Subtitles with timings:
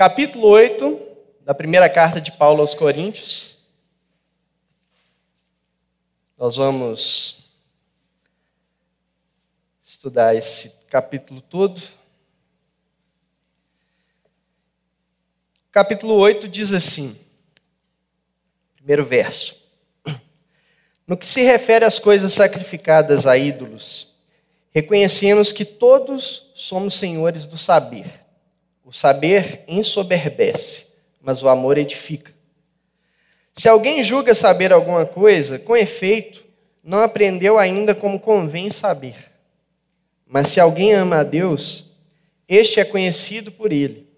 [0.00, 0.98] capítulo 8
[1.42, 3.58] da primeira carta de Paulo aos Coríntios.
[6.38, 7.50] Nós vamos
[9.82, 11.82] estudar esse capítulo todo.
[15.70, 17.20] Capítulo 8 diz assim,
[18.76, 19.54] primeiro verso:
[21.06, 24.14] No que se refere às coisas sacrificadas a ídolos,
[24.70, 28.19] reconhecemos que todos somos senhores do saber.
[28.90, 30.84] O saber ensoberbece,
[31.22, 32.32] mas o amor edifica.
[33.52, 36.44] Se alguém julga saber alguma coisa, com efeito,
[36.82, 39.14] não aprendeu ainda como convém saber.
[40.26, 41.92] Mas se alguém ama a Deus,
[42.48, 44.08] este é conhecido por ele.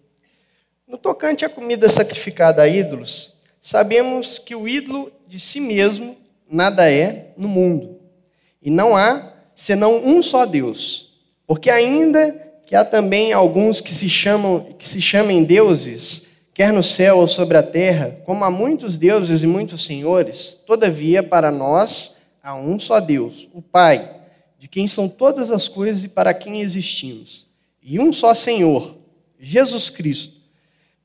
[0.89, 6.17] No tocante à comida sacrificada a ídolos, sabemos que o ídolo de si mesmo
[6.51, 8.01] nada é no mundo.
[8.63, 11.13] E não há senão um só Deus.
[11.47, 16.83] Porque ainda que há também alguns que se chamam que se chamem deuses, quer no
[16.83, 22.17] céu ou sobre a terra, como há muitos deuses e muitos senhores, todavia para nós
[22.43, 24.17] há um só Deus, o Pai,
[24.59, 27.47] de quem são todas as coisas e para quem existimos,
[27.83, 28.97] e um só Senhor,
[29.39, 30.41] Jesus Cristo,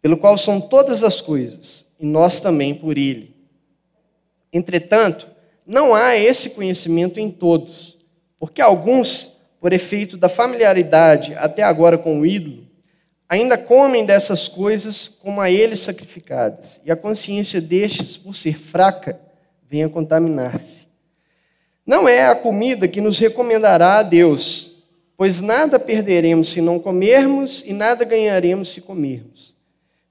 [0.02, 3.36] pelo qual são todas as coisas, e nós também por ele.
[4.54, 5.28] Entretanto,
[5.66, 7.98] não há esse conhecimento em todos,
[8.40, 9.34] porque alguns,
[9.68, 12.66] por efeito da familiaridade até agora com o ídolo,
[13.28, 19.20] ainda comem dessas coisas como a eles sacrificadas, e a consciência destes, por ser fraca,
[19.70, 20.88] vem a contaminar-se.
[21.86, 24.86] Não é a comida que nos recomendará a Deus,
[25.18, 29.54] pois nada perderemos se não comermos e nada ganharemos se comermos.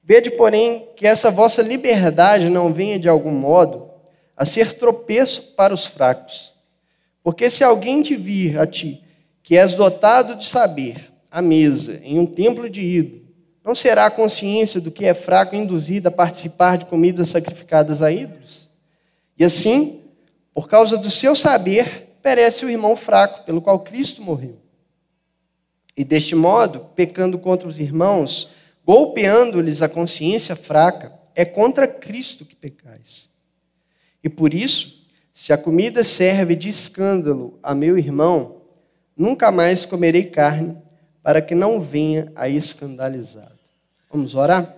[0.05, 3.89] Vede, porém, que essa vossa liberdade não venha de algum modo
[4.37, 6.53] a ser tropeço para os fracos.
[7.23, 9.03] Porque se alguém te vir a ti,
[9.47, 13.23] que és dotado de saber, à mesa, em um templo de ídolo,
[13.65, 18.11] não será a consciência do que é fraco induzida a participar de comidas sacrificadas a
[18.11, 18.69] ídolos?
[19.39, 20.01] E assim,
[20.53, 24.59] por causa do seu saber, perece o irmão fraco, pelo qual Cristo morreu.
[25.97, 28.51] E deste modo, pecando contra os irmãos,
[28.85, 33.29] golpeando-lhes a consciência fraca, é contra Cristo que pecais.
[34.25, 38.56] E por isso, se a comida serve de escândalo a meu irmão,
[39.17, 40.77] nunca mais comerei carne,
[41.23, 43.51] para que não venha a escandalizar.
[44.11, 44.77] Vamos orar?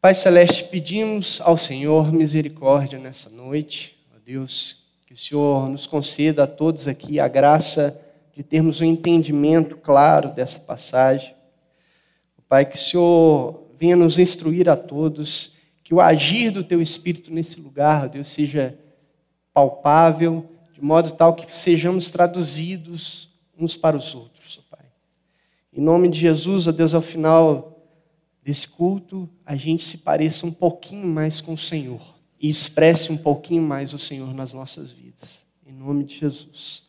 [0.00, 6.44] Pai Celeste, pedimos ao Senhor misericórdia nessa noite, ó Deus, que o Senhor nos conceda
[6.44, 8.00] a todos aqui a graça
[8.34, 11.34] de termos um entendimento claro dessa passagem.
[12.50, 15.54] Pai, que o Senhor venha nos instruir a todos,
[15.84, 18.76] que o agir do Teu Espírito nesse lugar, ó Deus, seja
[19.54, 20.49] palpável,
[20.80, 24.40] de modo tal que sejamos traduzidos uns para os outros.
[25.72, 27.86] Em nome de Jesus, ó Deus, ao final
[28.42, 33.16] desse culto, a gente se pareça um pouquinho mais com o Senhor e expresse um
[33.16, 35.44] pouquinho mais o Senhor nas nossas vidas.
[35.64, 36.84] Em nome de Jesus.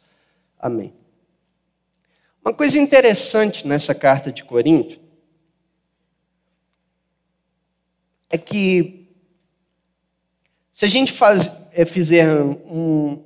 [0.58, 0.94] Amém.
[2.44, 5.00] Uma coisa interessante nessa carta de Corinto
[8.30, 9.08] é que
[10.72, 13.24] se a gente faz, é, fizer um,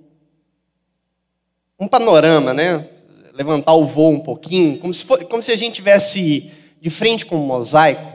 [1.79, 2.89] um panorama, né?
[3.35, 7.25] levantar o voo um pouquinho, como se, for, como se a gente tivesse de frente
[7.25, 8.13] com um mosaico,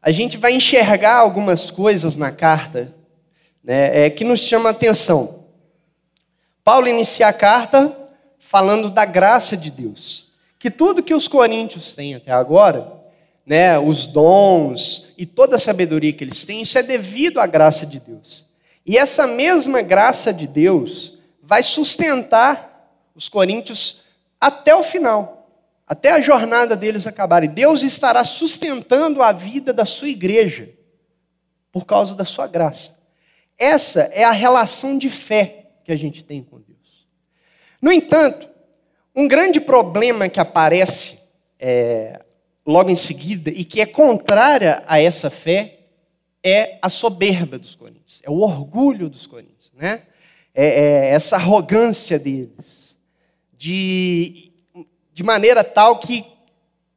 [0.00, 2.94] a gente vai enxergar algumas coisas na carta
[3.62, 5.44] né, é, que nos chamam a atenção.
[6.64, 7.94] Paulo inicia a carta
[8.38, 12.90] falando da graça de Deus, que tudo que os coríntios têm até agora,
[13.44, 17.84] né, os dons e toda a sabedoria que eles têm, isso é devido à graça
[17.84, 18.46] de Deus.
[18.86, 22.68] E essa mesma graça de Deus vai sustentar
[23.18, 24.00] os coríntios
[24.40, 25.50] até o final,
[25.84, 27.42] até a jornada deles acabar.
[27.42, 30.70] E Deus estará sustentando a vida da sua igreja
[31.72, 32.96] por causa da sua graça.
[33.58, 37.08] Essa é a relação de fé que a gente tem com Deus.
[37.82, 38.48] No entanto,
[39.12, 41.18] um grande problema que aparece
[41.58, 42.22] é,
[42.64, 45.80] logo em seguida e que é contrária a essa fé
[46.40, 50.02] é a soberba dos coríntios, é o orgulho dos coríntios, né?
[50.54, 52.87] É, é essa arrogância deles
[53.58, 54.52] de,
[55.12, 56.24] de maneira tal que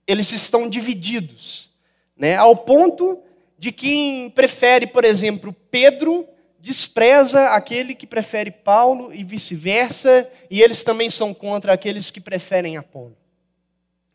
[0.08, 1.72] eles estão divididos,
[2.16, 2.36] né?
[2.36, 3.20] ao ponto
[3.58, 6.28] de quem prefere, por exemplo, Pedro
[6.60, 12.78] despreza aquele que prefere Paulo e vice-versa, e eles também são contra aqueles que preferem
[12.78, 13.18] Apolo.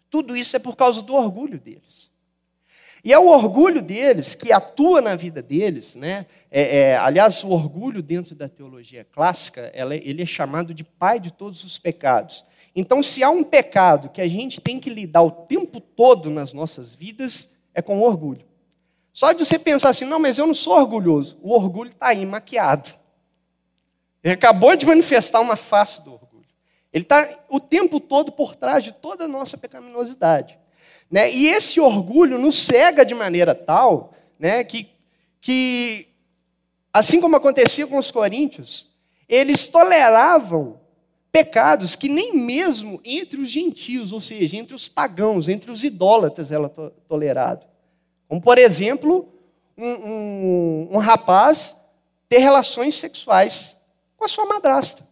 [0.09, 2.11] Tudo isso é por causa do orgulho deles.
[3.07, 6.27] E é o orgulho deles que atua na vida deles, né?
[6.51, 11.21] É, é, aliás, o orgulho dentro da teologia clássica, ela, ele é chamado de pai
[11.21, 12.45] de todos os pecados.
[12.75, 16.53] Então, se há um pecado que a gente tem que lidar o tempo todo nas
[16.53, 18.45] nossas vidas, é com orgulho.
[19.13, 21.39] Só de você pensar assim, não, mas eu não sou orgulhoso.
[21.41, 22.91] O orgulho está aí maquiado.
[24.21, 26.49] Ele acabou de manifestar uma face do orgulho.
[26.93, 30.59] Ele está o tempo todo por trás de toda a nossa pecaminosidade.
[31.11, 31.33] Né?
[31.33, 34.89] E esse orgulho nos cega de maneira tal né, que,
[35.41, 36.09] que,
[36.93, 38.89] assim como acontecia com os coríntios,
[39.29, 40.81] eles toleravam
[41.31, 46.51] pecados que nem mesmo entre os gentios, ou seja, entre os pagãos, entre os idólatras,
[46.51, 47.67] era tolerado.
[48.29, 49.29] Como, por exemplo,
[49.77, 51.77] um, um, um rapaz
[52.29, 53.77] ter relações sexuais
[54.17, 55.07] com a sua madrasta.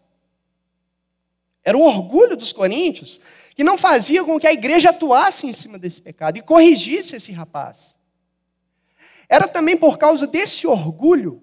[1.62, 3.20] Era o orgulho dos coríntios
[3.54, 7.32] que não fazia com que a igreja atuasse em cima desse pecado e corrigisse esse
[7.32, 7.94] rapaz.
[9.28, 11.42] Era também por causa desse orgulho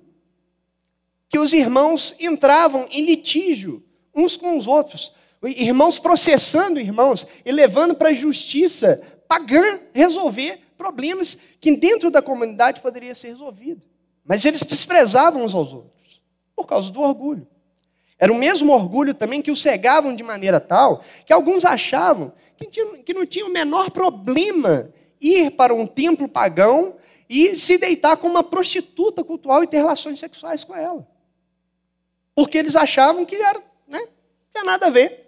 [1.29, 7.95] que os irmãos entravam em litígio uns com os outros, irmãos processando irmãos e levando
[7.95, 13.87] para a justiça pagã resolver problemas que dentro da comunidade poderia ser resolvido.
[14.25, 16.21] Mas eles desprezavam uns aos outros
[16.55, 17.47] por causa do orgulho.
[18.21, 22.68] Era o mesmo orgulho também que os cegavam de maneira tal que alguns achavam que,
[22.68, 26.97] tinha, que não tinha o menor problema ir para um templo pagão
[27.27, 31.07] e se deitar com uma prostituta cultural e ter relações sexuais com ela.
[32.35, 34.07] Porque eles achavam que era, né, não
[34.53, 35.27] tinha nada a ver.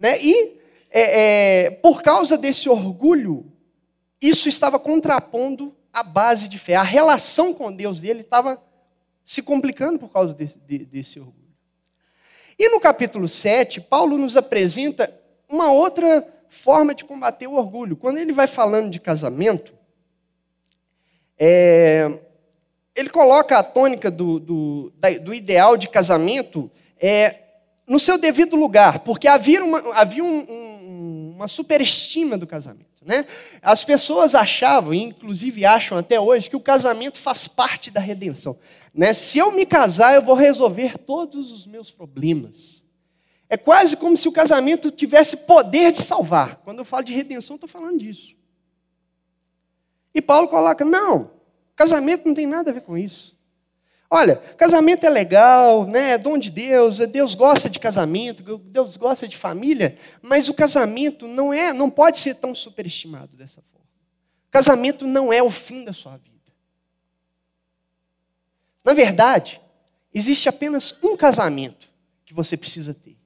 [0.00, 0.20] Né?
[0.20, 0.58] E
[0.90, 3.52] é, é, por causa desse orgulho,
[4.20, 6.74] isso estava contrapondo a base de fé.
[6.74, 8.60] A relação com Deus dele estava
[9.24, 11.40] se complicando por causa desse, desse orgulho.
[12.58, 15.12] E no capítulo 7, Paulo nos apresenta
[15.48, 17.96] uma outra forma de combater o orgulho.
[17.96, 19.72] Quando ele vai falando de casamento,
[21.38, 22.20] é,
[22.94, 27.38] ele coloca a tônica do, do, do ideal de casamento é,
[27.86, 32.89] no seu devido lugar, porque havia uma, havia um, um, uma superestima do casamento.
[33.04, 33.26] Né?
[33.62, 38.58] As pessoas achavam, inclusive acham até hoje, que o casamento faz parte da redenção.
[38.92, 39.14] Né?
[39.14, 42.84] Se eu me casar, eu vou resolver todos os meus problemas.
[43.48, 46.56] É quase como se o casamento tivesse poder de salvar.
[46.56, 48.36] Quando eu falo de redenção, estou falando disso.
[50.14, 51.30] E Paulo coloca: não,
[51.74, 53.36] casamento não tem nada a ver com isso.
[54.12, 56.10] Olha, casamento é legal, né?
[56.10, 61.28] é dom de Deus, Deus gosta de casamento, Deus gosta de família, mas o casamento
[61.28, 63.86] não é, não pode ser tão superestimado dessa forma.
[64.50, 66.30] Casamento não é o fim da sua vida.
[68.84, 69.60] Na verdade,
[70.12, 71.88] existe apenas um casamento
[72.24, 73.16] que você precisa ter.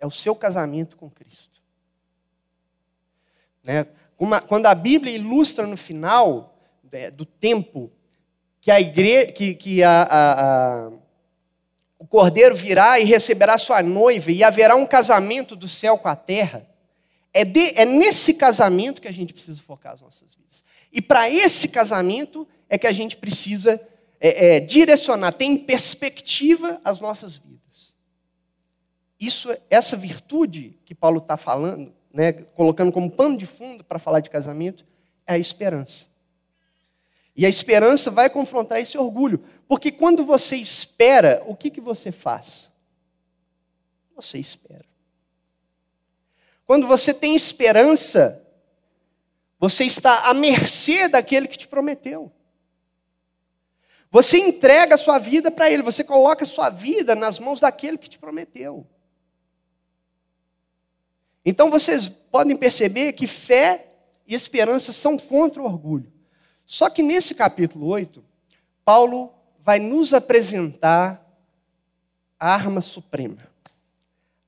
[0.00, 1.62] É o seu casamento com Cristo.
[3.62, 3.86] Né?
[4.48, 6.58] Quando a Bíblia ilustra no final
[6.90, 7.92] né, do tempo
[8.62, 10.90] que a igreja, que, que a, a, a,
[11.98, 16.14] o cordeiro virá e receberá sua noiva e haverá um casamento do céu com a
[16.14, 16.64] terra.
[17.34, 20.64] É, de, é nesse casamento que a gente precisa focar as nossas vidas.
[20.92, 23.80] E para esse casamento é que a gente precisa
[24.20, 27.96] é, é, direcionar, ter em perspectiva as nossas vidas.
[29.18, 34.20] Isso, essa virtude que Paulo está falando, né, colocando como pano de fundo para falar
[34.20, 34.86] de casamento,
[35.26, 36.11] é a esperança.
[37.34, 39.42] E a esperança vai confrontar esse orgulho.
[39.66, 42.70] Porque quando você espera, o que, que você faz?
[44.14, 44.84] Você espera.
[46.66, 48.46] Quando você tem esperança,
[49.58, 52.30] você está à mercê daquele que te prometeu.
[54.10, 57.96] Você entrega a sua vida para ele, você coloca a sua vida nas mãos daquele
[57.96, 58.86] que te prometeu.
[61.44, 63.86] Então vocês podem perceber que fé
[64.26, 66.11] e esperança são contra o orgulho.
[66.64, 68.22] Só que nesse capítulo 8,
[68.84, 69.32] Paulo
[69.64, 71.24] vai nos apresentar
[72.38, 73.38] a arma suprema,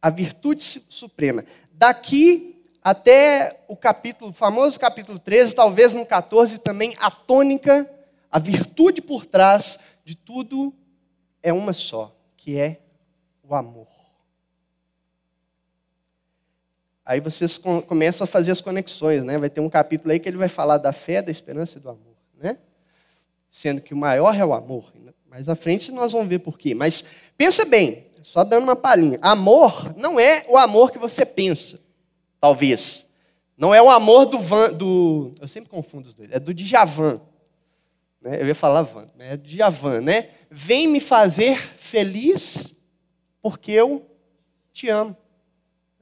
[0.03, 1.45] a virtude suprema.
[1.73, 7.91] Daqui até o capítulo, o famoso capítulo 13, talvez no 14 também, a tônica,
[8.31, 10.75] a virtude por trás de tudo
[11.43, 12.81] é uma só, que é
[13.43, 13.94] o amor.
[17.05, 19.39] Aí vocês começam a fazer as conexões, né?
[19.39, 21.91] Vai ter um capítulo aí que ele vai falar da fé, da esperança e do
[21.91, 22.59] amor né?
[23.49, 24.93] Sendo que o maior é o amor.
[25.27, 26.75] Mais à frente nós vamos ver por quê.
[26.75, 27.05] Mas
[27.37, 29.19] pensa bem, só dando uma palhinha.
[29.23, 31.81] Amor não é o amor que você pensa,
[32.41, 33.11] talvez.
[33.57, 35.33] Não é o amor do van, do.
[35.41, 36.31] Eu sempre confundo os dois.
[36.33, 37.21] É do Djavan.
[38.21, 38.41] Né?
[38.43, 40.31] Eu ia falar van, é do Djavan, né?
[40.51, 42.77] Vem me fazer feliz
[43.41, 44.05] porque eu
[44.73, 45.17] te amo.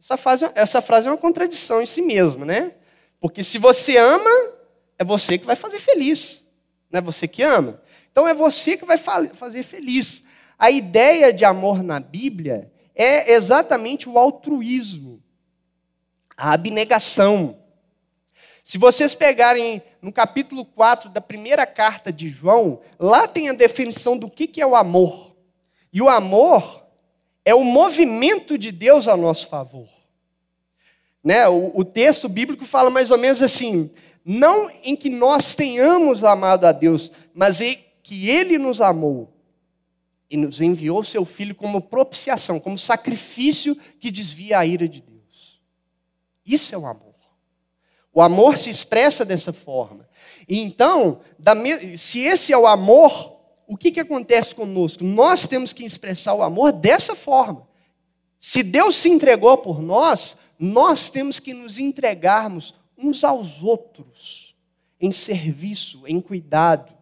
[0.03, 2.75] Essa frase, essa frase é uma contradição em si mesmo, né?
[3.21, 4.53] Porque se você ama,
[4.99, 6.45] é você que vai fazer feliz.
[6.91, 7.81] Não é você que ama.
[8.11, 10.25] Então é você que vai fazer feliz.
[10.59, 15.23] A ideia de amor na Bíblia é exatamente o altruísmo,
[16.37, 17.61] a abnegação.
[18.65, 24.19] Se vocês pegarem no capítulo 4 da primeira carta de João, lá tem a definição
[24.19, 25.37] do que é o amor.
[25.93, 26.82] E o amor
[27.45, 29.89] é o movimento de Deus a nosso favor.
[31.23, 31.49] Né?
[31.49, 33.91] O, o texto bíblico fala mais ou menos assim:
[34.25, 39.33] não em que nós tenhamos amado a Deus, mas em que Ele nos amou
[40.31, 45.61] e nos enviou seu Filho como propiciação, como sacrifício que desvia a ira de Deus.
[46.45, 47.13] Isso é o amor.
[48.15, 50.07] O amor se expressa dessa forma.
[50.49, 51.21] E então,
[51.97, 53.32] se esse é o amor,
[53.73, 55.03] o que, que acontece conosco?
[55.03, 57.67] Nós temos que expressar o amor dessa forma.
[58.39, 64.55] Se Deus se entregou por nós, nós temos que nos entregarmos uns aos outros,
[65.01, 66.93] em serviço, em cuidado.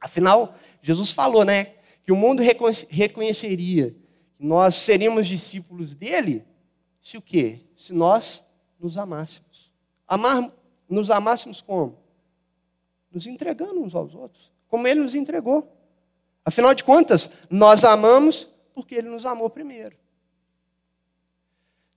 [0.00, 2.42] Afinal, Jesus falou, né, que o mundo
[2.88, 3.90] reconheceria
[4.36, 6.44] que nós seríamos discípulos dele
[6.98, 7.60] se o quê?
[7.74, 8.42] Se nós
[8.80, 9.70] nos amássemos.
[10.08, 10.50] Amar,
[10.88, 11.98] nos amássemos como?
[13.12, 15.72] Nos entregando uns aos outros, como ele nos entregou.
[16.44, 19.96] Afinal de contas, nós amamos porque ele nos amou primeiro.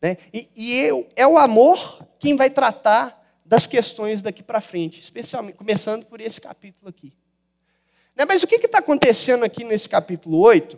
[0.02, 0.18] Né?
[0.34, 5.56] E, e eu, é o amor quem vai tratar das questões daqui para frente, especialmente
[5.56, 7.14] começando por esse capítulo aqui.
[8.16, 8.26] Né?
[8.28, 10.78] Mas o que está acontecendo aqui nesse capítulo 8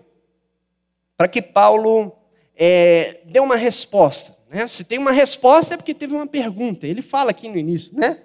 [1.18, 2.16] para que Paulo
[2.56, 4.36] é, dê uma resposta?
[4.50, 4.68] Né?
[4.68, 6.88] Se tem uma resposta é porque teve uma pergunta.
[6.88, 8.24] Ele fala aqui no início, né?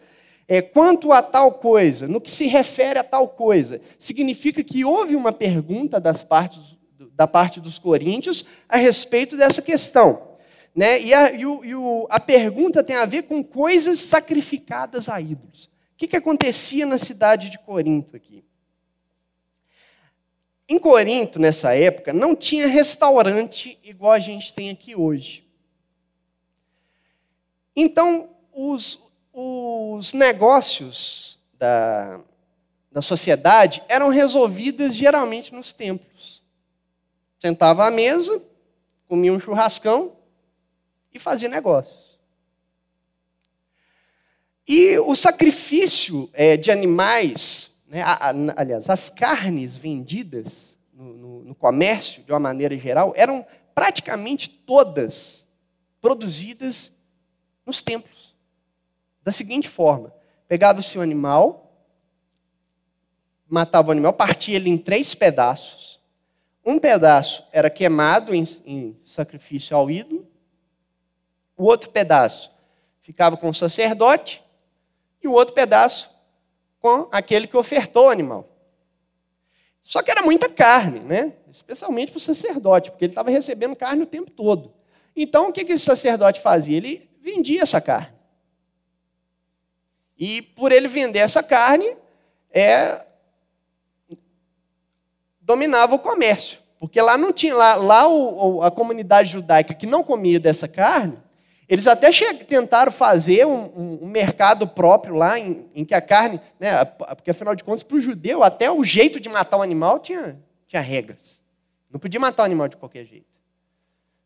[0.49, 5.17] É, quanto a tal coisa, no que se refere a tal coisa, significa que houve
[5.17, 6.77] uma pergunta partes,
[7.15, 10.37] da parte dos coríntios a respeito dessa questão.
[10.75, 11.01] Né?
[11.01, 15.21] E, a, e, o, e o, a pergunta tem a ver com coisas sacrificadas a
[15.21, 15.65] ídolos.
[15.65, 18.45] O que, que acontecia na cidade de Corinto aqui?
[20.69, 25.47] Em Corinto, nessa época, não tinha restaurante igual a gente tem aqui hoje.
[27.75, 29.01] Então, os,
[29.39, 32.19] os negócios da,
[32.91, 36.43] da sociedade eram resolvidos geralmente nos templos.
[37.39, 38.43] Sentava à mesa,
[39.07, 40.17] comia um churrascão,
[41.13, 42.19] e fazia negócios.
[44.67, 51.45] E o sacrifício é, de animais, né, a, a, aliás, as carnes vendidas no, no,
[51.45, 55.47] no comércio, de uma maneira geral, eram praticamente todas
[56.01, 56.91] produzidas
[57.67, 58.16] nos templos.
[59.27, 60.15] Da seguinte forma:
[60.47, 61.77] pegava-se o animal,
[63.49, 66.01] matava o animal, partia ele em três pedaços.
[66.65, 70.29] Um pedaço era queimado em, em sacrifício ao ídolo,
[71.57, 72.53] o outro pedaço
[73.03, 74.45] ficava com o sacerdote
[75.21, 76.09] e o outro pedaço
[76.79, 78.49] com aquele que ofertou o animal.
[79.83, 81.33] Só que era muita carne, né?
[81.51, 84.73] especialmente para o sacerdote, porque ele estava recebendo carne o tempo todo.
[85.17, 86.77] Então, o que, que esse sacerdote fazia?
[86.77, 88.16] Ele vendia essa carne.
[90.19, 91.97] E por ele vender essa carne,
[92.51, 93.05] é,
[95.41, 96.59] dominava o comércio.
[96.79, 101.19] Porque lá não tinha, lá, lá o, a comunidade judaica que não comia dessa carne,
[101.69, 102.11] eles até
[102.45, 107.57] tentaram fazer um, um, mercado próprio lá, em, em que a carne, né, porque afinal
[107.57, 111.41] de contas, para o judeu, até o jeito de matar o animal tinha, tinha regras.
[111.91, 113.27] Não podia matar o animal de qualquer jeito.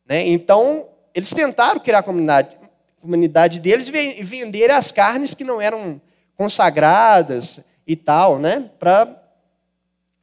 [0.04, 0.26] Né?
[0.28, 2.56] Então, eles tentaram criar a comunidade,
[3.00, 6.00] comunidade deles e vender as carnes que não eram
[6.36, 9.20] consagradas e tal, né, para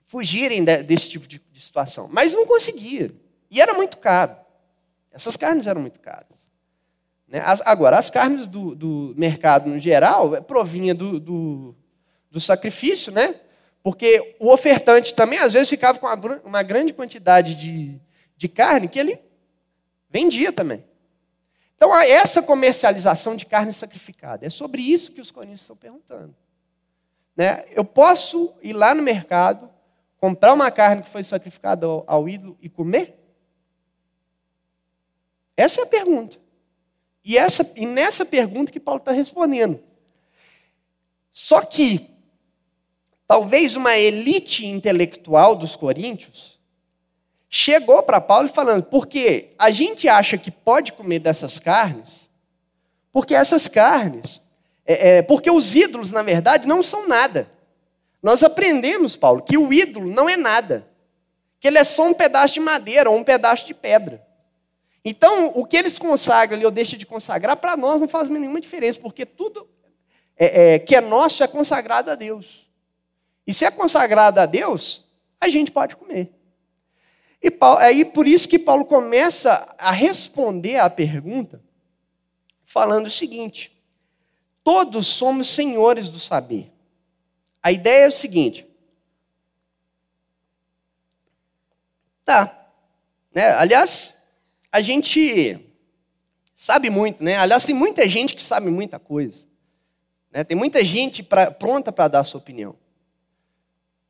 [0.06, 2.08] fugirem desse tipo de, situação.
[2.12, 3.12] Mas não conseguia.
[3.50, 4.36] E era muito caro.
[5.12, 6.38] Essas carnes eram muito caras.
[7.28, 7.42] Né?
[7.44, 11.76] As, agora, as carnes do, do, mercado no geral é provinha do, do,
[12.32, 13.36] do, sacrifício, né?
[13.82, 18.00] porque o ofertante também às vezes ficava com uma, uma grande quantidade de,
[18.38, 19.20] de carne que ele
[20.10, 20.84] vendia também.
[21.78, 26.36] Então, essa comercialização de carne sacrificada, é sobre isso que os coríntios estão perguntando.
[27.36, 27.66] Né?
[27.70, 29.70] Eu posso ir lá no mercado,
[30.20, 33.16] comprar uma carne que foi sacrificada ao, ao ídolo e comer?
[35.56, 36.40] Essa é a pergunta.
[37.24, 39.80] E, essa, e nessa pergunta que Paulo está respondendo.
[41.32, 42.10] Só que,
[43.28, 46.57] talvez uma elite intelectual dos coríntios
[47.50, 52.30] chegou para Paulo falando, porque a gente acha que pode comer dessas carnes,
[53.12, 54.42] porque essas carnes,
[54.86, 57.50] é, é, porque os ídolos, na verdade, não são nada.
[58.22, 60.88] Nós aprendemos, Paulo, que o ídolo não é nada,
[61.60, 64.26] que ele é só um pedaço de madeira ou um pedaço de pedra.
[65.04, 68.60] Então, o que eles consagram ali ou deixam de consagrar, para nós não faz nenhuma
[68.60, 69.68] diferença, porque tudo
[70.36, 72.68] é, é, que é nosso é consagrado a Deus.
[73.46, 75.06] E se é consagrado a Deus,
[75.40, 76.37] a gente pode comer.
[77.42, 81.62] E Paulo, aí por isso que Paulo começa a responder à pergunta,
[82.66, 83.72] falando o seguinte:
[84.64, 86.72] todos somos senhores do saber.
[87.62, 88.66] A ideia é o seguinte.
[92.24, 92.68] Tá.
[93.34, 93.52] Né?
[93.52, 94.16] Aliás,
[94.72, 95.60] a gente
[96.54, 97.38] sabe muito, né?
[97.38, 99.48] Aliás, tem muita gente que sabe muita coisa.
[100.32, 100.44] Né?
[100.44, 102.76] Tem muita gente pra, pronta para dar a sua opinião.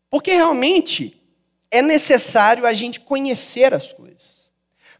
[0.09, 1.16] Porque realmente
[1.69, 4.51] é necessário a gente conhecer as coisas.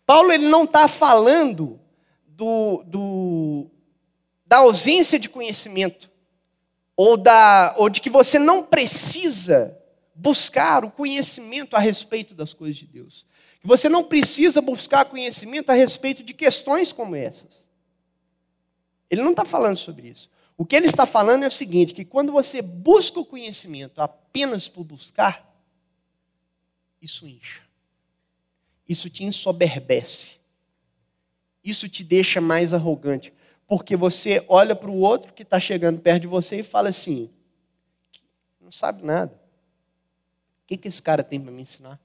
[0.05, 1.79] Paulo ele não está falando
[2.25, 3.67] do, do,
[4.45, 6.09] da ausência de conhecimento,
[6.95, 9.77] ou, da, ou de que você não precisa
[10.15, 13.25] buscar o conhecimento a respeito das coisas de Deus.
[13.59, 17.67] Que você não precisa buscar conhecimento a respeito de questões como essas.
[19.09, 20.29] Ele não está falando sobre isso.
[20.57, 24.67] O que ele está falando é o seguinte: que quando você busca o conhecimento apenas
[24.67, 25.45] por buscar,
[27.07, 27.61] isso incha.
[28.87, 30.37] Isso te ensoberbece.
[31.63, 33.33] Isso te deixa mais arrogante.
[33.65, 37.29] Porque você olha para o outro que está chegando perto de você e fala assim:
[38.61, 39.33] não sabe nada.
[40.63, 41.99] O que, que esse cara tem para me ensinar?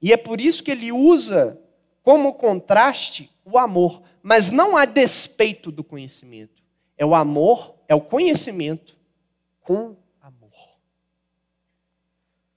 [0.00, 1.58] E é por isso que ele usa
[2.02, 6.62] como contraste o amor, mas não a despeito do conhecimento.
[6.96, 8.96] É o amor, é o conhecimento
[9.60, 9.96] com.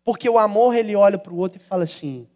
[0.08, 2.30] Porque o amor, ele olha para o outro e fala assim: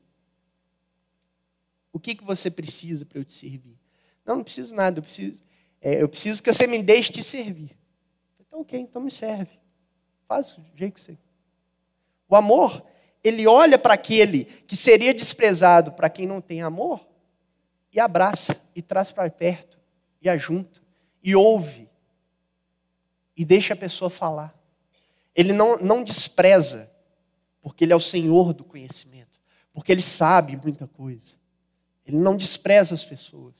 [1.93, 3.79] O que, que você precisa para eu te servir?
[4.25, 5.41] Não, não preciso nada, eu preciso,
[5.79, 7.71] é, eu preciso que você me deixe te servir.
[8.41, 9.57] Então, ok, então me serve.
[10.27, 11.17] Faz do jeito que você.
[12.27, 12.85] O amor,
[13.23, 17.07] ele olha para aquele que seria desprezado para quem não tem amor
[17.93, 19.79] e abraça, e traz para perto,
[20.21, 20.81] e ajunta,
[21.23, 21.87] e ouve,
[23.37, 24.53] e deixa a pessoa falar.
[25.33, 26.90] Ele não, não despreza,
[27.62, 29.39] porque ele é o Senhor do conhecimento,
[29.72, 31.36] porque ele sabe muita coisa.
[32.06, 33.56] Ele não despreza as pessoas.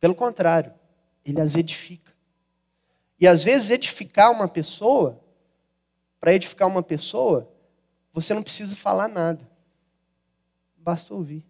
[0.00, 0.74] Pelo contrário,
[1.24, 2.12] ele as edifica.
[3.18, 5.22] E às vezes edificar uma pessoa,
[6.18, 7.50] para edificar uma pessoa,
[8.12, 9.48] você não precisa falar nada.
[10.76, 11.44] Basta ouvir.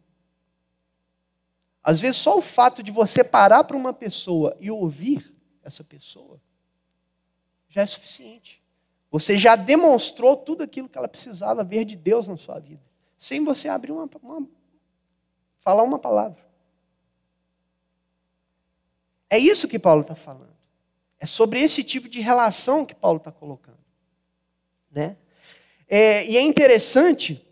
[1.82, 6.40] Às vezes, só o fato de você parar para uma pessoa e ouvir essa pessoa
[7.68, 8.59] já é suficiente.
[9.10, 12.82] Você já demonstrou tudo aquilo que ela precisava ver de Deus na sua vida,
[13.18, 14.48] sem você abrir uma, uma
[15.60, 16.38] falar uma palavra.
[19.28, 20.50] É isso que Paulo está falando.
[21.18, 23.78] É sobre esse tipo de relação que Paulo está colocando.
[24.90, 25.16] Né?
[25.88, 27.44] É, e é interessante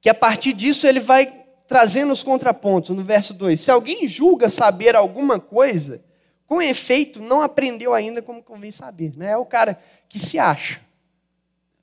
[0.00, 1.26] que a partir disso ele vai
[1.68, 2.96] trazendo os contrapontos.
[2.96, 6.02] No verso 2: Se alguém julga saber alguma coisa,
[6.50, 9.16] com efeito não aprendeu ainda como convém saber.
[9.16, 9.30] Né?
[9.30, 10.80] É o cara que se acha.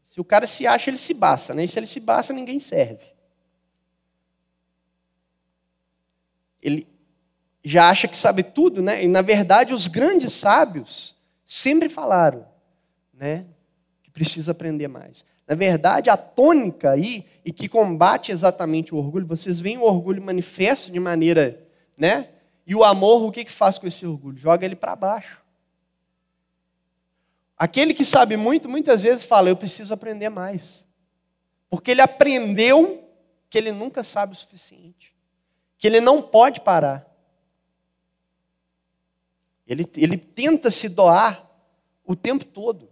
[0.03, 1.53] Se o cara se acha, ele se basta.
[1.53, 1.63] Né?
[1.63, 3.05] E se ele se basta, ninguém serve.
[6.61, 6.85] Ele
[7.63, 9.01] já acha que sabe tudo, né?
[9.01, 12.45] E na verdade os grandes sábios sempre falaram,
[13.13, 13.45] né?
[14.03, 15.23] Que precisa aprender mais.
[15.47, 20.21] Na verdade, a tônica aí, e que combate exatamente o orgulho, vocês veem o orgulho
[20.21, 21.65] manifesto de maneira,
[21.97, 22.31] né?
[22.67, 24.37] E o amor, o que, que faz com esse orgulho?
[24.37, 25.41] Joga ele para baixo.
[27.57, 30.85] Aquele que sabe muito, muitas vezes fala, eu preciso aprender mais.
[31.69, 33.09] Porque ele aprendeu
[33.49, 35.15] que ele nunca sabe o suficiente.
[35.77, 37.09] Que ele não pode parar.
[39.65, 41.49] Ele, ele tenta se doar
[42.03, 42.89] o tempo todo.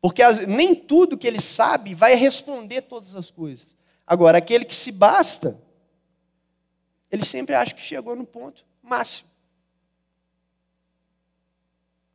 [0.00, 3.76] Porque as, nem tudo que ele sabe vai responder todas as coisas.
[4.04, 5.62] Agora, aquele que se basta,
[7.08, 9.28] ele sempre acha que chegou no ponto máximo.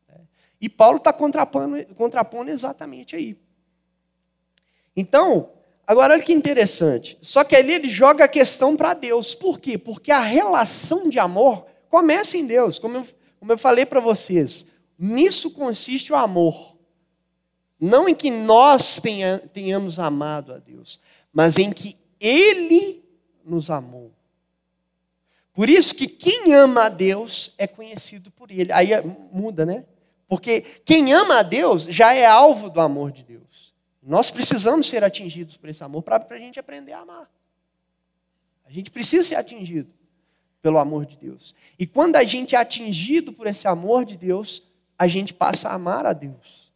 [0.10, 0.20] É.
[0.60, 3.38] E Paulo está contrapondo, contrapondo exatamente aí.
[4.96, 5.52] Então,
[5.86, 7.18] agora olha que interessante.
[7.22, 9.34] Só que ali ele joga a questão para Deus.
[9.36, 9.78] Por quê?
[9.78, 12.80] Porque a relação de amor começa em Deus.
[12.80, 13.08] Como eu,
[13.40, 14.66] como eu falei para vocês,
[14.98, 16.76] nisso consiste o amor.
[17.80, 21.00] Não em que nós tenha, tenhamos amado a Deus,
[21.32, 23.06] mas em que Ele
[23.46, 24.17] nos amou.
[25.58, 28.72] Por isso que quem ama a Deus é conhecido por Ele.
[28.72, 29.88] Aí é, muda, né?
[30.28, 33.74] Porque quem ama a Deus já é alvo do amor de Deus.
[34.04, 37.28] Nós precisamos ser atingidos por esse amor para a gente aprender a amar.
[38.68, 39.92] A gente precisa ser atingido
[40.62, 41.56] pelo amor de Deus.
[41.80, 44.62] E quando a gente é atingido por esse amor de Deus,
[44.96, 46.72] a gente passa a amar a Deus.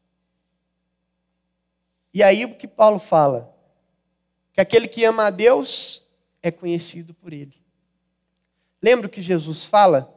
[2.12, 3.56] E aí o que Paulo fala?
[4.52, 6.04] Que aquele que ama a Deus
[6.42, 7.61] é conhecido por ele.
[8.82, 10.12] Lembra o que Jesus fala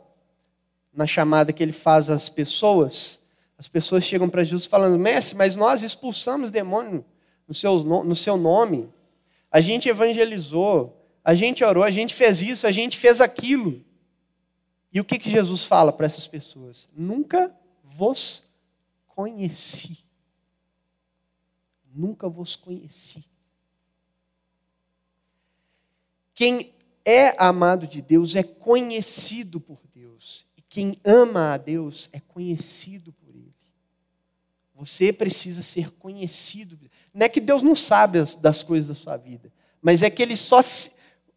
[0.92, 3.20] na chamada que ele faz às pessoas?
[3.58, 7.04] As pessoas chegam para Jesus falando: Mestre, mas nós expulsamos demônio
[7.46, 8.88] no seu, no seu nome.
[9.50, 13.84] A gente evangelizou, a gente orou, a gente fez isso, a gente fez aquilo.
[14.92, 16.88] E o que, que Jesus fala para essas pessoas?
[16.96, 18.42] Nunca vos
[19.08, 19.98] conheci.
[21.94, 23.24] Nunca vos conheci.
[26.34, 26.73] Quem
[27.04, 30.46] é amado de Deus é conhecido por Deus.
[30.56, 33.54] E quem ama a Deus é conhecido por Ele.
[34.74, 36.78] Você precisa ser conhecido.
[37.12, 40.36] Não é que Deus não sabe das coisas da sua vida, mas é que Ele
[40.36, 40.60] só.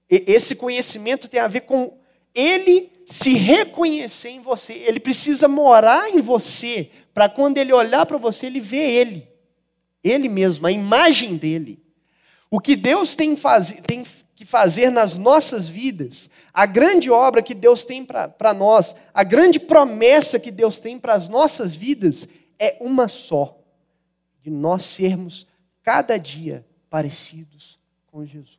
[0.10, 1.97] Esse conhecimento tem a ver com
[2.34, 4.73] Ele se reconhecer em você.
[4.73, 9.27] Ele precisa morar em você, para quando Ele olhar para você, Ele ver Ele.
[10.03, 11.84] Ele mesmo, a imagem dele.
[12.49, 14.06] O que Deus tem, faz, tem
[14.38, 19.60] que fazer nas nossas vidas, a grande obra que Deus tem para nós, a grande
[19.60, 22.28] promessa que Deus tem para as nossas vidas,
[22.60, 23.60] é uma só:
[24.43, 25.47] de nós sermos
[25.82, 27.80] cada dia parecidos
[28.12, 28.58] com Jesus.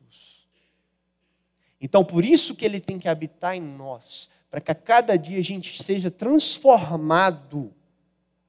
[1.79, 5.39] Então, por isso que Ele tem que habitar em nós, para que a cada dia
[5.39, 7.73] a gente seja transformado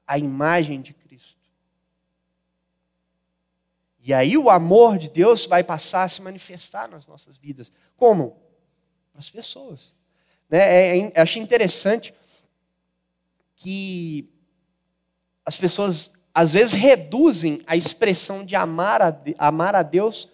[0.05, 1.39] à imagem de Cristo.
[4.03, 7.71] E aí o amor de Deus vai passar a se manifestar nas nossas vidas.
[7.95, 8.31] Como?
[9.11, 9.93] Para as pessoas.
[10.49, 10.59] Né?
[10.59, 12.13] É, é, achei interessante
[13.55, 14.27] que
[15.45, 20.29] as pessoas às vezes reduzem a expressão de amar a, amar a Deus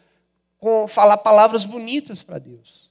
[0.58, 2.90] com falar palavras bonitas para Deus.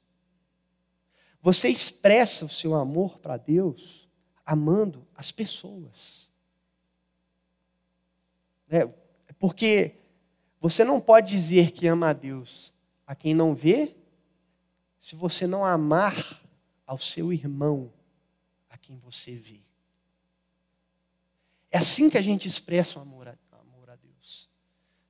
[1.41, 4.07] Você expressa o seu amor para Deus
[4.45, 6.31] amando as pessoas.
[8.69, 8.87] É,
[9.39, 9.95] porque
[10.61, 12.75] você não pode dizer que ama a Deus
[13.07, 13.95] a quem não vê,
[14.99, 16.41] se você não amar
[16.87, 17.93] ao seu irmão
[18.69, 19.61] a quem você vê.
[21.71, 24.49] É assim que a gente expressa o amor a, amor a Deus.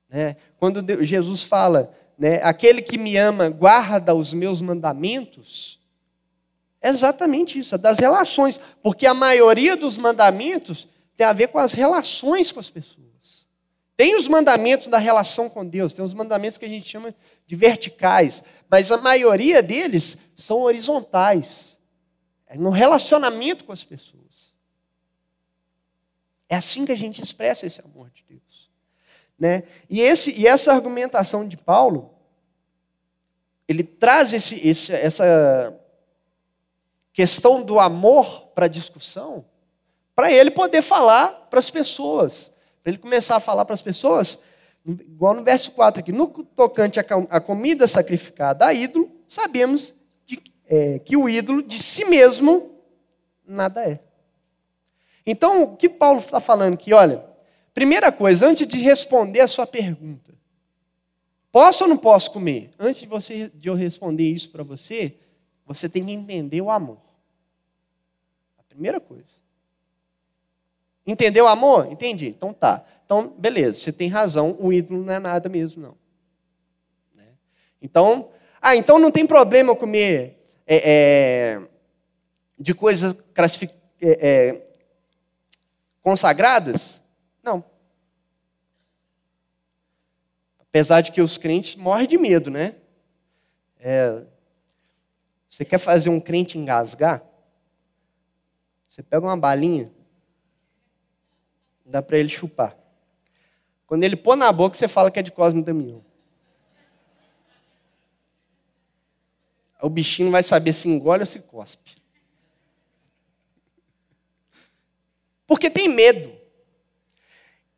[0.09, 0.35] Né?
[0.57, 5.79] Quando Deus, Jesus fala, né, aquele que me ama guarda os meus mandamentos,
[6.81, 11.57] é exatamente isso, é das relações, porque a maioria dos mandamentos tem a ver com
[11.57, 13.06] as relações com as pessoas.
[13.97, 17.15] Tem os mandamentos da relação com Deus, tem os mandamentos que a gente chama
[17.47, 21.75] de verticais, mas a maioria deles são horizontais.
[22.45, 24.53] É no relacionamento com as pessoas.
[26.47, 28.69] É assim que a gente expressa esse amor de Deus.
[29.37, 29.63] Né?
[29.89, 32.13] E, esse, e essa argumentação de Paulo,
[33.67, 35.75] ele traz esse, esse, essa
[37.11, 39.43] questão do amor para a discussão,
[40.15, 42.51] para ele poder falar para as pessoas
[42.87, 44.39] para ele começar a falar para as pessoas,
[44.85, 49.93] igual no verso 4 aqui, no tocante à comida sacrificada a ídolo, sabemos
[50.25, 52.79] de, é, que o ídolo de si mesmo
[53.45, 53.99] nada é.
[55.25, 56.93] Então, o que Paulo está falando aqui?
[56.93, 57.25] Olha,
[57.73, 60.33] primeira coisa, antes de responder a sua pergunta,
[61.51, 62.71] posso ou não posso comer?
[62.79, 65.17] Antes de, você, de eu responder isso para você,
[65.65, 67.01] você tem que entender o amor.
[68.57, 69.36] A primeira coisa.
[71.07, 71.89] Entendeu o amor?
[71.89, 72.27] Entendi.
[72.27, 72.83] Então tá.
[73.05, 75.97] Então, beleza, você tem razão, o ídolo não é nada mesmo, não.
[77.15, 77.29] Né?
[77.81, 78.29] Então,
[78.61, 81.61] ah, então não tem problema comer é, é,
[82.59, 83.15] de coisas
[84.01, 84.67] é, é,
[86.01, 87.01] consagradas?
[87.41, 87.63] Não.
[90.59, 92.75] Apesar de que os crentes morrem de medo, né?
[93.79, 94.25] É,
[95.47, 97.23] você quer fazer um crente engasgar?
[98.89, 99.89] Você pega uma balinha,
[101.87, 102.77] dá para ele chupar.
[103.87, 106.03] Quando ele pôr na boca, você fala que é de Cosme Damião.
[109.81, 111.95] O bichinho vai saber se engole ou se cospe.
[115.45, 116.35] Porque tem medo.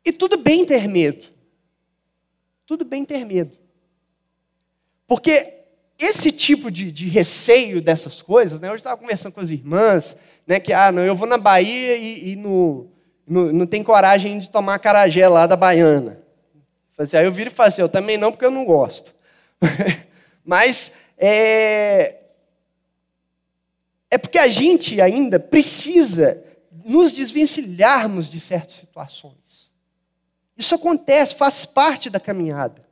[0.04, 1.28] E tudo bem ter medo.
[2.66, 3.56] Tudo bem ter medo.
[5.06, 5.58] Porque
[5.98, 8.68] esse tipo de, de receio dessas coisas, né?
[8.68, 10.58] Hoje eu estava conversando com as irmãs, né?
[10.58, 12.90] Que, ah, não, eu vou na Bahia e, e no,
[13.30, 16.20] não, não tem coragem de tomar carajé lá da baiana.
[16.98, 19.14] Assim, aí eu viro e falo assim, eu também não, porque eu não gosto.
[20.44, 22.16] Mas é,
[24.10, 26.42] é porque a gente ainda precisa
[26.84, 29.72] nos desvencilharmos de certas situações.
[30.56, 32.84] Isso acontece, faz parte da caminhada.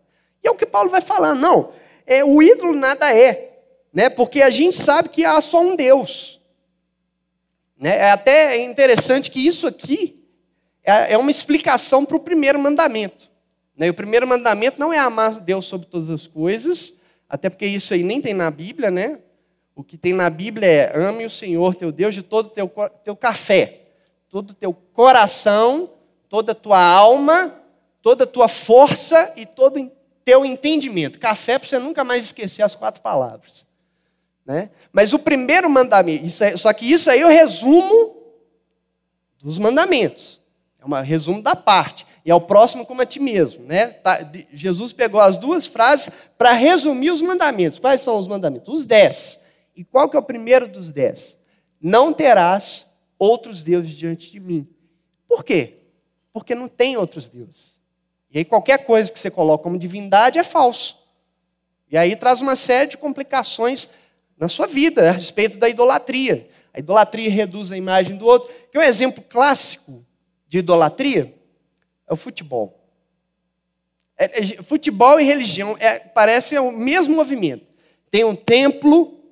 [0.43, 1.73] E é o que Paulo vai falar, não,
[2.07, 3.61] é, o ídolo nada é,
[3.93, 4.09] né?
[4.09, 6.41] porque a gente sabe que há só um Deus.
[7.77, 7.97] Né?
[7.97, 10.18] É até interessante que isso aqui
[10.89, 13.31] é, é uma explicação para o primeiro mandamento.
[13.77, 13.91] Né?
[13.91, 16.95] O primeiro mandamento não é amar Deus sobre todas as coisas,
[17.29, 19.19] até porque isso aí nem tem na Bíblia, né?
[19.77, 22.73] O que tem na Bíblia é ame o Senhor teu Deus de todo o teu,
[23.05, 23.83] teu café,
[24.31, 25.91] todo o teu coração,
[26.27, 27.55] toda a tua alma,
[28.01, 29.93] toda a tua força e todo o
[30.25, 31.19] teu entendimento.
[31.19, 33.67] Café para você nunca mais esquecer as quatro palavras.
[34.45, 34.71] Né?
[34.91, 38.17] Mas o primeiro mandamento, é, só que isso aí o resumo
[39.43, 40.38] dos mandamentos.
[40.97, 42.07] É um resumo da parte.
[42.25, 43.65] E é o próximo como a ti mesmo.
[43.65, 43.89] Né?
[43.89, 44.21] Tá,
[44.53, 47.79] Jesus pegou as duas frases para resumir os mandamentos.
[47.79, 48.73] Quais são os mandamentos?
[48.73, 49.41] Os dez.
[49.75, 51.39] E qual que é o primeiro dos dez?
[51.81, 54.69] Não terás outros deuses diante de mim.
[55.27, 55.79] Por quê?
[56.33, 57.79] Porque não tem outros deuses.
[58.31, 60.99] E aí qualquer coisa que você coloca como divindade é falso.
[61.91, 63.89] E aí traz uma série de complicações
[64.37, 66.49] na sua vida a respeito da idolatria.
[66.73, 68.53] A idolatria reduz a imagem do outro.
[68.71, 70.05] Que um exemplo clássico
[70.49, 71.35] de idolatria
[72.07, 72.79] é o futebol.
[74.17, 77.67] É, é, futebol e religião é, parecem o mesmo movimento.
[78.11, 79.23] Tem um templo,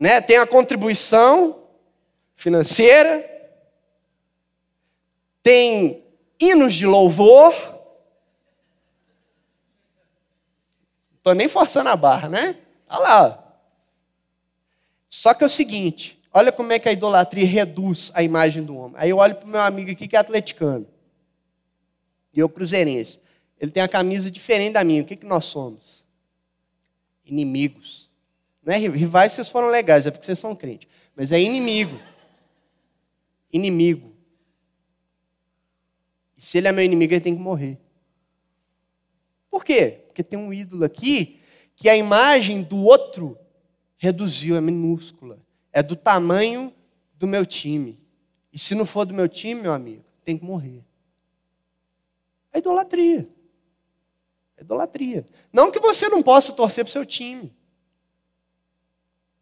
[0.00, 1.62] né, tem a contribuição
[2.34, 3.24] financeira,
[5.42, 6.04] tem
[6.40, 7.54] hinos de louvor.
[11.16, 12.58] Estou nem forçando a barra, né?
[12.88, 13.44] Olha lá.
[15.10, 18.76] Só que é o seguinte, olha como é que a idolatria reduz a imagem do
[18.76, 18.94] homem.
[18.96, 20.86] Aí eu olho para o meu amigo aqui que é atleticano.
[22.32, 23.20] E eu cruzeirense.
[23.58, 25.02] Ele tem a camisa diferente da minha.
[25.02, 26.06] O que, que nós somos?
[27.24, 28.08] Inimigos.
[28.62, 30.88] Não é rivais, vocês foram legais, é porque vocês são crentes.
[31.16, 31.98] Mas é inimigo.
[33.52, 34.12] Inimigo.
[36.36, 37.78] E se ele é meu inimigo, ele tem que morrer.
[39.50, 40.02] Por quê?
[40.06, 41.40] Porque tem um ídolo aqui
[41.74, 43.36] que a imagem do outro
[43.96, 45.47] reduziu, é minúscula.
[45.72, 46.72] É do tamanho
[47.14, 48.00] do meu time.
[48.52, 50.84] E se não for do meu time, meu amigo, tem que morrer.
[52.52, 53.28] É idolatria.
[54.56, 55.26] É idolatria.
[55.52, 57.54] Não que você não possa torcer para o seu time.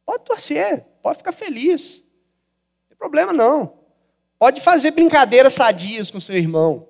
[0.05, 2.01] Pode torcer, pode ficar feliz.
[2.01, 3.79] Não tem problema não.
[4.39, 6.89] Pode fazer brincadeiras sadias com seu irmão.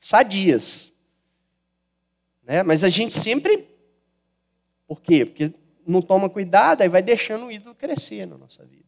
[0.00, 0.92] Sadias.
[2.44, 2.62] Né?
[2.62, 3.72] Mas a gente sempre
[4.92, 5.24] por quê?
[5.24, 5.50] Porque
[5.86, 8.84] não toma cuidado, aí vai deixando o ídolo crescer na nossa vida.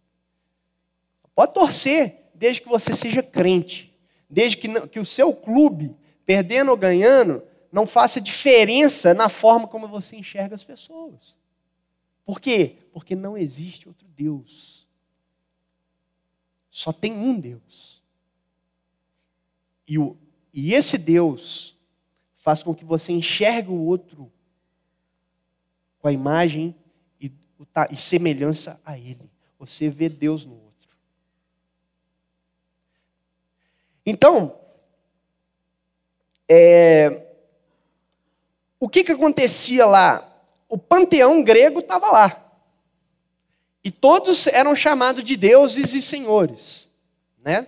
[1.34, 3.92] Pode torcer, desde que você seja crente.
[4.30, 9.88] Desde que, que o seu clube, perdendo ou ganhando, não faça diferença na forma como
[9.88, 11.36] você enxerga as pessoas.
[12.24, 12.78] Por quê?
[12.92, 14.86] Porque não existe outro Deus.
[16.70, 18.02] Só tem um Deus.
[19.86, 20.16] E, o,
[20.52, 21.76] e esse Deus
[22.32, 24.32] faz com que você enxergue o outro
[25.98, 26.74] com a imagem
[27.90, 29.30] e, semelhança a Ele.
[29.58, 30.88] Você vê Deus no outro.
[34.04, 34.58] Então,
[36.48, 37.26] é,
[38.78, 40.30] o que, que acontecia lá?
[40.68, 42.40] O panteão grego estava lá.
[43.82, 46.90] E todos eram chamados de deuses e senhores.
[47.42, 47.66] Né?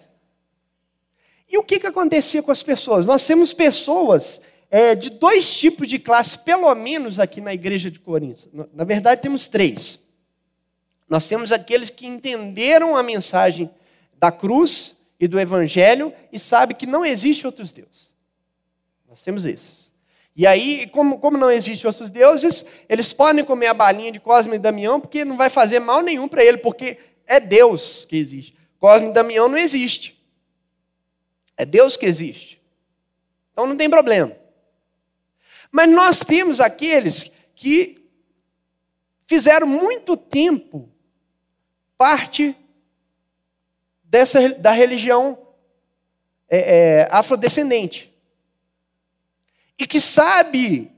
[1.49, 3.07] E o que, que acontecia com as pessoas?
[3.07, 7.99] Nós temos pessoas é, de dois tipos de classe, pelo menos aqui na igreja de
[7.99, 8.49] Corinto.
[8.73, 10.01] Na verdade, temos três.
[11.09, 13.71] Nós temos aqueles que entenderam a mensagem
[14.19, 18.15] da cruz e do evangelho e sabem que não existe outros deuses.
[19.09, 19.93] Nós temos esses.
[20.35, 24.57] E aí, como, como não existe outros deuses, eles podem comer a balinha de Cosme
[24.57, 28.55] e Damião, porque não vai fazer mal nenhum para ele, porque é Deus que existe.
[28.79, 30.21] Cosme e Damião não existe.
[31.57, 32.61] É Deus que existe.
[33.53, 34.37] Então não tem problema.
[35.77, 38.03] Mas nós temos aqueles que
[39.27, 40.89] fizeram muito tempo
[41.99, 42.57] parte
[44.03, 45.37] dessa, da religião
[46.49, 46.61] é,
[47.03, 48.11] é, afrodescendente.
[49.79, 50.91] E que sabe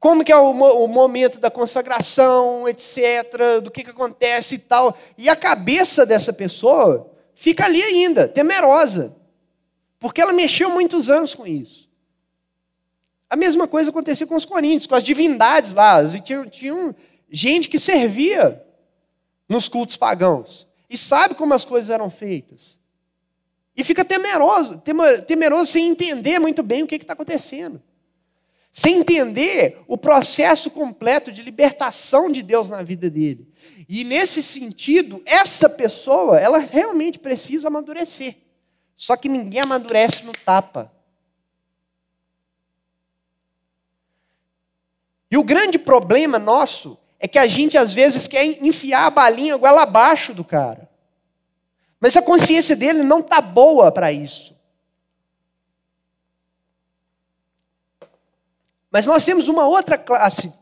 [0.00, 4.96] como que é o, o, momento da consagração, etc., do que, que acontece e tal.
[5.18, 9.14] E a cabeça dessa pessoa fica ali ainda, temerosa.
[9.98, 11.81] Porque ela mexeu muitos anos com isso.
[13.32, 16.06] A mesma coisa acontecia com os coríntios, com as divindades lá.
[16.20, 16.94] Tinha, tinha
[17.30, 18.62] gente que servia
[19.48, 20.68] nos cultos pagãos.
[20.90, 22.78] E sabe como as coisas eram feitas.
[23.74, 24.82] E fica temeroso,
[25.26, 27.82] temeroso sem entender muito bem o que está acontecendo.
[28.70, 33.48] Sem entender o processo completo de libertação de Deus na vida dele.
[33.88, 38.36] E nesse sentido, essa pessoa, ela realmente precisa amadurecer.
[38.94, 40.92] Só que ninguém amadurece no tapa.
[45.32, 49.56] E o grande problema nosso é que a gente às vezes quer enfiar a balinha
[49.56, 50.90] goela abaixo do cara.
[51.98, 54.54] Mas a consciência dele não está boa para isso.
[58.90, 60.52] Mas nós temos uma outra classe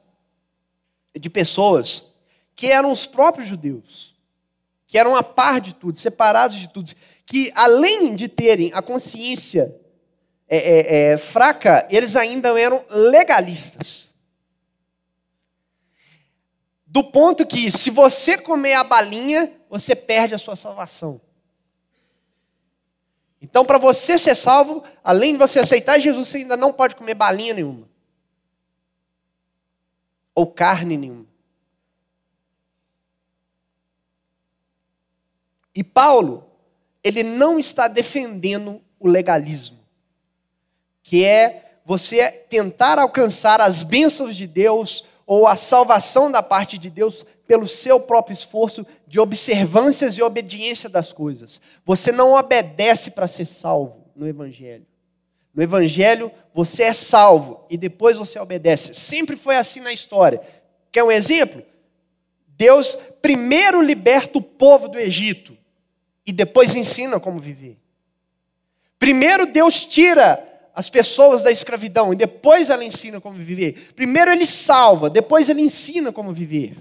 [1.19, 2.15] de pessoas
[2.55, 4.15] que eram os próprios judeus,
[4.87, 6.93] que eram a par de tudo, separados de tudo,
[7.27, 9.75] que além de terem a consciência
[10.49, 14.10] é, é, é, fraca, eles ainda eram legalistas.
[16.91, 21.21] Do ponto que, se você comer a balinha, você perde a sua salvação.
[23.41, 27.15] Então, para você ser salvo, além de você aceitar Jesus, você ainda não pode comer
[27.15, 27.89] balinha nenhuma.
[30.35, 31.27] Ou carne nenhuma.
[35.73, 36.45] E Paulo,
[37.05, 39.79] ele não está defendendo o legalismo,
[41.05, 46.91] que é você tentar alcançar as bênçãos de Deus ou a salvação da parte de
[46.91, 51.61] Deus pelo seu próprio esforço de observâncias e obediência das coisas.
[51.87, 54.85] Você não obedece para ser salvo no Evangelho.
[55.55, 58.93] No Evangelho, você é salvo e depois você obedece.
[58.93, 60.41] Sempre foi assim na história.
[60.91, 61.63] Quer um exemplo?
[62.49, 65.57] Deus primeiro liberta o povo do Egito
[66.27, 67.79] e depois ensina como viver.
[68.99, 73.93] Primeiro Deus tira as pessoas da escravidão e depois ela ensina como viver.
[73.95, 76.77] Primeiro ele salva, depois ele ensina como viver.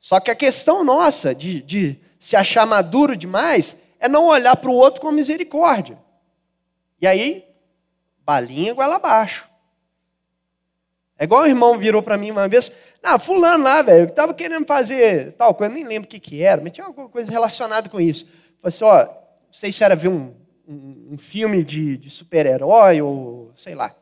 [0.00, 4.70] Só que a questão nossa de, de se achar maduro demais é não olhar para
[4.70, 5.98] o outro com misericórdia.
[7.00, 7.44] E aí,
[8.24, 9.48] balinha igual abaixo.
[11.18, 12.70] É igual o irmão virou para mim uma vez,
[13.02, 16.42] ah, fulano lá, velho, que estava querendo fazer tal coisa, nem lembro o que, que
[16.42, 18.24] era, mas tinha alguma coisa relacionada com isso.
[18.62, 19.08] Falei assim, ó,
[19.48, 20.34] não sei se era ver um,
[20.66, 23.94] um, um filme de, de super-herói ou sei lá.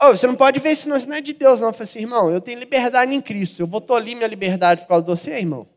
[0.00, 1.68] Oh, você não pode ver isso, não, isso não é de Deus, não.
[1.68, 3.60] Eu falei assim, irmão, eu tenho liberdade em Cristo.
[3.60, 5.68] Eu vou tolir minha liberdade por causa de você, irmão.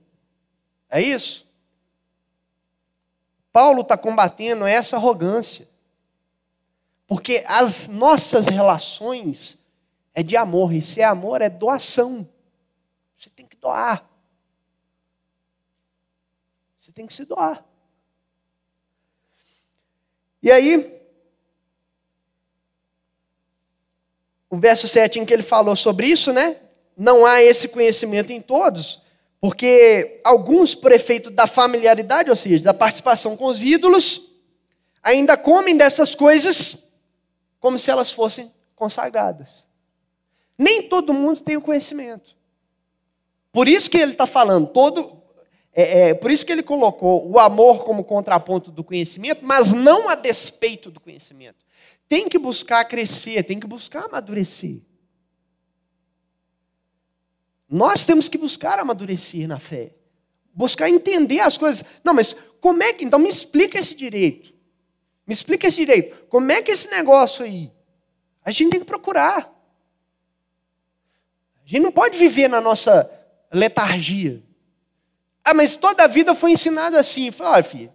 [0.89, 1.47] É isso?
[3.51, 5.67] Paulo está combatendo essa arrogância.
[7.07, 9.63] Porque as nossas relações
[10.13, 10.73] é de amor.
[10.73, 12.27] E se é amor, é doação.
[13.15, 14.07] Você tem que doar.
[16.77, 17.66] Você tem que se doar.
[20.41, 21.01] E aí,
[24.49, 26.57] o verso 7 em que ele falou sobre isso, né?
[26.95, 29.01] Não há esse conhecimento em todos,
[29.39, 34.31] porque alguns, por efeito da familiaridade, ou seja, da participação com os ídolos,
[35.03, 36.89] ainda comem dessas coisas
[37.59, 39.67] como se elas fossem consagradas.
[40.57, 42.35] Nem todo mundo tem o conhecimento.
[43.51, 45.16] Por isso que ele está falando, todo,
[45.79, 50.09] é, é, por isso que ele colocou o amor como contraponto do conhecimento, mas não
[50.09, 51.63] a despeito do conhecimento.
[52.09, 54.81] Tem que buscar crescer, tem que buscar amadurecer.
[57.69, 59.93] Nós temos que buscar amadurecer na fé.
[60.51, 61.83] Buscar entender as coisas.
[62.03, 63.05] Não, mas como é que.
[63.05, 64.51] Então me explica esse direito.
[65.27, 66.25] Me explica esse direito.
[66.25, 67.71] Como é que esse negócio aí?
[68.43, 69.53] A gente tem que procurar.
[71.63, 73.11] A gente não pode viver na nossa
[73.53, 74.46] letargia.
[75.49, 77.31] Ah, mas toda a vida foi ensinado assim.
[77.31, 77.93] Falei, olha, filho.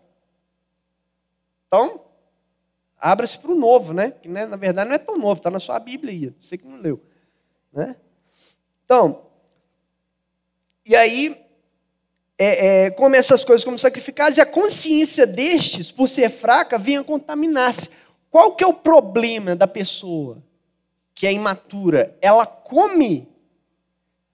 [1.66, 2.00] Então,
[2.98, 4.10] abra-se para o novo, né?
[4.10, 6.34] Que né, na verdade não é tão novo, está na sua Bíblia aí.
[6.40, 6.98] Você que não leu.
[7.70, 7.94] Né?
[8.86, 9.26] Então,
[10.86, 11.44] e aí,
[12.38, 16.96] é, é, come essas coisas como sacrificadas, e a consciência destes, por ser fraca, vem
[16.96, 17.90] a contaminar-se.
[18.30, 20.42] Qual que é o problema da pessoa
[21.14, 22.16] que é imatura?
[22.22, 23.28] Ela come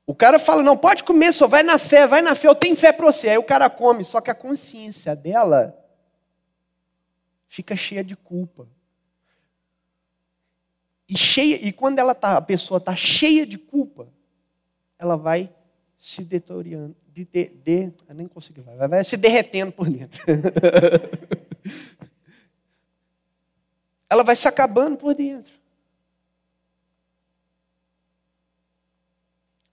[0.09, 2.75] o cara fala, não, pode comer, só vai na fé, vai na fé, eu tenho
[2.75, 3.29] fé para você.
[3.29, 5.79] Aí o cara come, só que a consciência dela
[7.47, 8.66] fica cheia de culpa.
[11.07, 14.09] E, cheia, e quando ela tá, a pessoa está cheia de culpa,
[14.99, 15.53] ela vai
[15.99, 20.25] se deteriorando, de, de, de, nem consigo, vai, vai se derretendo por dentro.
[24.09, 25.53] ela vai se acabando por dentro.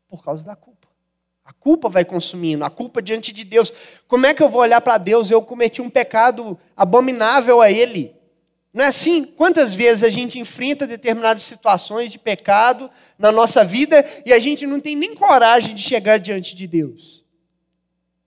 [0.08, 0.88] Por causa da culpa.
[1.44, 3.72] A culpa vai consumindo, a culpa diante de Deus.
[4.08, 5.30] Como é que eu vou olhar para Deus?
[5.30, 8.16] Eu cometi um pecado abominável a Ele.
[8.74, 9.24] Não é assim?
[9.24, 14.66] Quantas vezes a gente enfrenta determinadas situações de pecado na nossa vida e a gente
[14.66, 17.24] não tem nem coragem de chegar diante de Deus?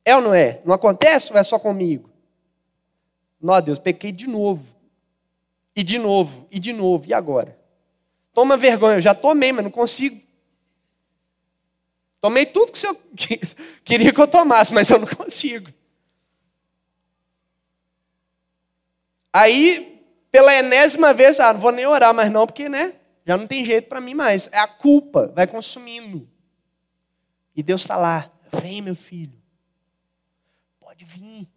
[0.04, 0.62] É ou não é?
[0.64, 2.08] Não acontece ou é só comigo?
[3.40, 4.64] Não, Deus, pequei de novo.
[5.76, 7.58] E de novo, e de novo, e agora?
[8.32, 10.20] Toma vergonha, eu já tomei, mas não consigo.
[12.20, 12.96] Tomei tudo que o senhor
[13.84, 15.70] queria que eu tomasse, mas eu não consigo.
[19.32, 22.94] Aí, pela enésima vez, ah, não vou nem orar mais não, porque, né,
[23.24, 24.48] já não tem jeito para mim mais.
[24.52, 26.28] É a culpa, vai consumindo.
[27.54, 29.38] E Deus está lá, vem meu filho,
[30.80, 31.48] pode vir.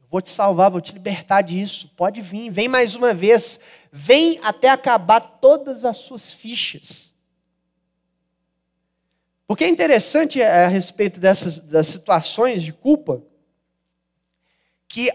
[0.00, 3.60] Eu vou te salvar, vou te libertar disso, pode vir, vem mais uma vez.
[3.92, 7.15] Vem até acabar todas as suas fichas.
[9.46, 13.22] Porque é interessante é, a respeito dessas das situações de culpa
[14.88, 15.10] que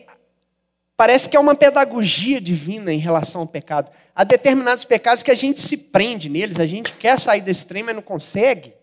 [0.95, 3.91] parece que é uma pedagogia divina em relação ao pecado.
[4.15, 7.83] Há determinados pecados que a gente se prende neles, a gente quer sair desse trem,
[7.83, 8.73] mas não consegue.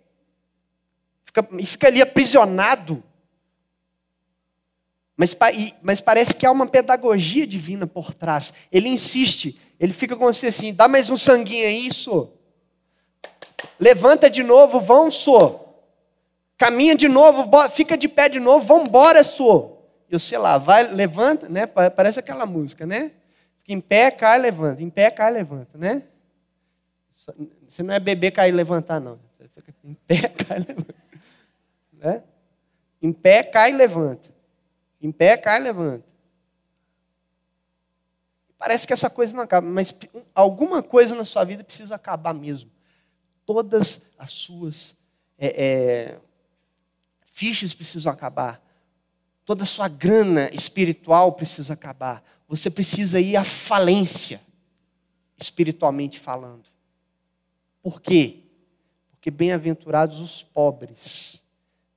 [1.25, 3.03] Fica, e fica ali aprisionado.
[5.17, 5.37] Mas,
[5.83, 8.53] mas parece que há uma pedagogia divina por trás.
[8.71, 12.33] Ele insiste, ele fica com você assim: dá mais um sanguinho aí, isso.
[13.79, 15.87] Levanta de novo, vão, sou.
[16.57, 19.79] Caminha de novo, fica de pé de novo, vamos embora, sou.
[20.11, 21.67] Eu sei lá, vai, levanta, né?
[21.67, 23.13] Parece aquela música, né?
[23.69, 24.83] Em pé, cai, levanta.
[24.83, 26.03] Em pé, cai, levanta, né?
[27.67, 29.19] Você não é bebê cair e levantar, não.
[29.39, 30.95] Você fica em pé, cai, levanta.
[31.93, 32.23] Né?
[33.03, 34.31] Em pé, cai e levanta.
[35.01, 36.05] Em pé, cai e levanta.
[38.57, 39.95] Parece que essa coisa não acaba, mas
[40.35, 42.71] alguma coisa na sua vida precisa acabar mesmo.
[43.49, 44.95] Todas as suas
[45.39, 46.19] é, é,
[47.25, 48.63] fichas precisam acabar.
[49.43, 52.23] Toda a sua grana espiritual precisa acabar.
[52.47, 54.43] Você precisa ir à falência,
[55.39, 56.69] espiritualmente falando.
[57.83, 58.41] Por quê?
[59.13, 61.43] Porque bem-aventurados os pobres,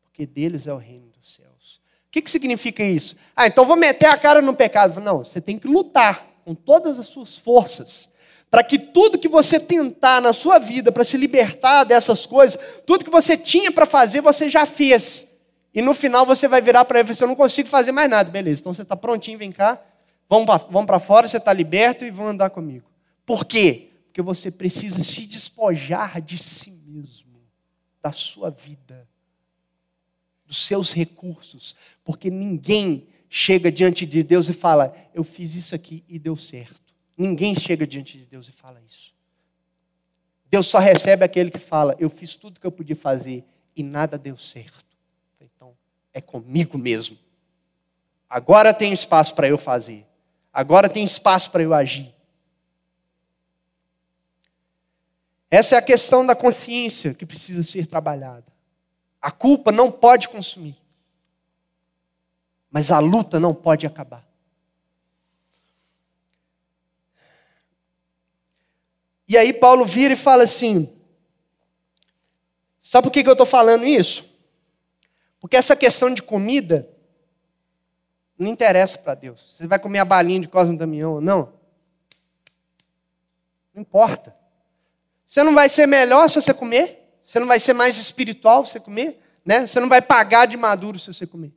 [0.04, 1.82] porque deles é o reino dos céus.
[2.08, 3.18] O que, que significa isso?
[3.36, 5.02] Ah, então vou meter a cara no pecado.
[5.02, 8.10] Não, você tem que lutar com todas as suas forças
[8.52, 13.06] para que tudo que você tentar na sua vida para se libertar dessas coisas, tudo
[13.06, 15.30] que você tinha para fazer, você já fez.
[15.74, 18.10] E no final você vai virar para ele e falar: Eu não consigo fazer mais
[18.10, 18.30] nada.
[18.30, 19.82] Beleza, então você está prontinho, vem cá,
[20.28, 22.92] vamos para fora, você está liberto e vão andar comigo.
[23.26, 23.88] Por quê?
[24.08, 27.40] Porque você precisa se despojar de si mesmo,
[28.04, 29.08] da sua vida,
[30.46, 31.74] dos seus recursos.
[32.04, 36.81] Porque ninguém chega diante de Deus e fala: Eu fiz isso aqui e deu certo.
[37.22, 39.14] Ninguém chega diante de Deus e fala isso.
[40.50, 43.44] Deus só recebe aquele que fala: Eu fiz tudo que eu podia fazer
[43.76, 44.92] e nada deu certo
[46.14, 47.18] é comigo mesmo.
[48.30, 50.06] Agora tem espaço para eu fazer.
[50.54, 52.14] Agora tem espaço para eu agir.
[55.50, 58.46] Essa é a questão da consciência que precisa ser trabalhada.
[59.22, 60.78] A culpa não pode consumir.
[62.70, 64.26] Mas a luta não pode acabar.
[69.32, 70.92] E aí Paulo vira e fala assim:
[72.82, 74.30] Sabe por que eu estou falando isso?
[75.40, 76.90] Porque essa questão de comida
[78.38, 79.56] não interessa para Deus.
[79.56, 81.54] Você vai comer a balinha de Cosme Damião ou não?
[83.74, 84.36] Não importa.
[85.26, 87.18] Você não vai ser melhor se você comer.
[87.24, 89.18] Você não vai ser mais espiritual se você comer.
[89.46, 89.66] Né?
[89.66, 91.54] Você não vai pagar de maduro se você comer.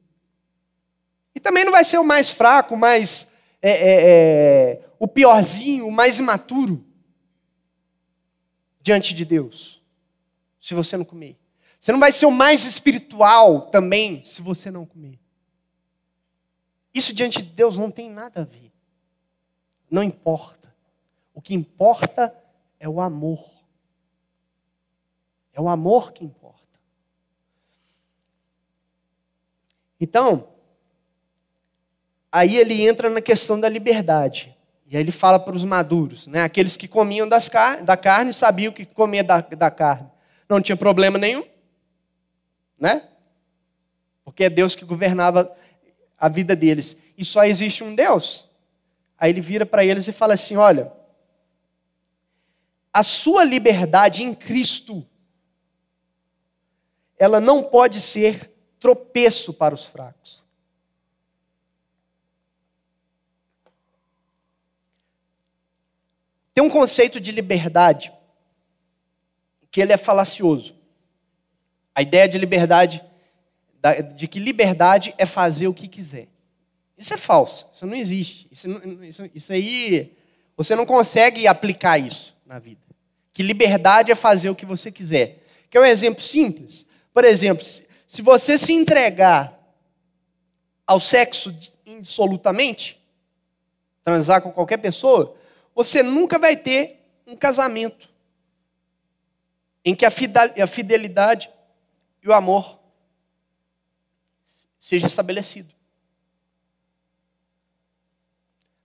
[1.34, 3.26] E também não vai ser o mais fraco, o mais.
[3.60, 6.93] É, é, é, o piorzinho, o mais imaturo
[8.84, 9.82] diante de Deus,
[10.60, 11.38] se você não comer.
[11.80, 15.18] Você não vai ser o mais espiritual também se você não comer.
[16.92, 18.70] Isso diante de Deus não tem nada a ver.
[19.90, 20.72] Não importa.
[21.32, 22.36] O que importa
[22.78, 23.42] é o amor.
[25.54, 26.78] É o amor que importa.
[29.98, 30.48] Então,
[32.30, 34.53] aí ele entra na questão da liberdade.
[34.86, 36.42] E aí ele fala para os maduros, né?
[36.42, 40.08] aqueles que comiam das car da carne sabiam que comer da, da carne
[40.48, 41.44] não tinha problema nenhum
[42.84, 43.08] né?
[44.22, 45.50] Porque é Deus que governava
[46.18, 46.94] a vida deles.
[47.16, 48.46] E só existe um Deus.
[49.18, 50.92] Aí ele vira para eles e fala assim: olha,
[52.92, 55.02] a sua liberdade em Cristo,
[57.18, 60.43] ela não pode ser tropeço para os fracos.
[66.54, 68.12] Tem um conceito de liberdade
[69.70, 70.74] que ele é falacioso.
[71.92, 73.04] A ideia de liberdade,
[74.14, 76.28] de que liberdade é fazer o que quiser.
[76.96, 78.46] Isso é falso, isso não existe.
[78.52, 78.68] Isso,
[79.02, 80.16] isso, isso aí,
[80.56, 82.80] você não consegue aplicar isso na vida.
[83.32, 85.42] Que liberdade é fazer o que você quiser.
[85.68, 86.86] Quer um exemplo simples?
[87.12, 89.58] Por exemplo, se você se entregar
[90.86, 91.52] ao sexo
[91.84, 93.00] absolutamente,
[94.04, 95.36] transar com qualquer pessoa,
[95.74, 98.08] você nunca vai ter um casamento
[99.84, 101.50] em que a fidelidade
[102.22, 102.80] e o amor
[104.80, 105.74] seja estabelecido.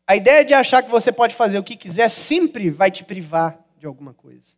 [0.06, 3.64] A ideia de achar que você pode fazer o que quiser sempre vai te privar
[3.78, 4.54] de alguma coisa.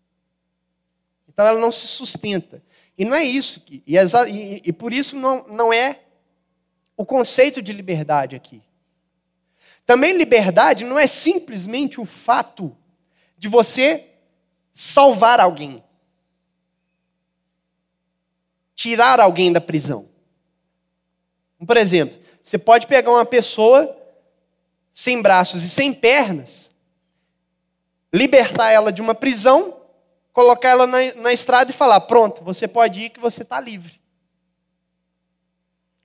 [1.27, 2.63] Então ela não se sustenta.
[2.97, 3.59] E não é isso.
[3.61, 5.99] Que, e, e, e por isso não, não é
[6.95, 8.61] o conceito de liberdade aqui.
[9.91, 12.73] Também liberdade não é simplesmente o fato
[13.37, 14.07] de você
[14.73, 15.83] salvar alguém
[18.73, 20.07] tirar alguém da prisão.
[21.67, 23.93] Por exemplo, você pode pegar uma pessoa
[24.93, 26.71] sem braços e sem pernas,
[28.13, 29.77] libertar ela de uma prisão,
[30.31, 33.99] colocar ela na, na estrada e falar: pronto, você pode ir que você está livre.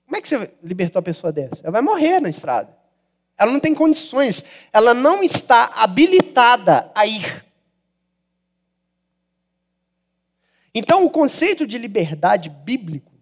[0.03, 1.63] Como é que você libertou a pessoa dessa?
[1.63, 2.76] Ela vai morrer na estrada.
[3.37, 7.45] Ela não tem condições, ela não está habilitada a ir.
[10.73, 13.13] Então, o conceito de liberdade bíblico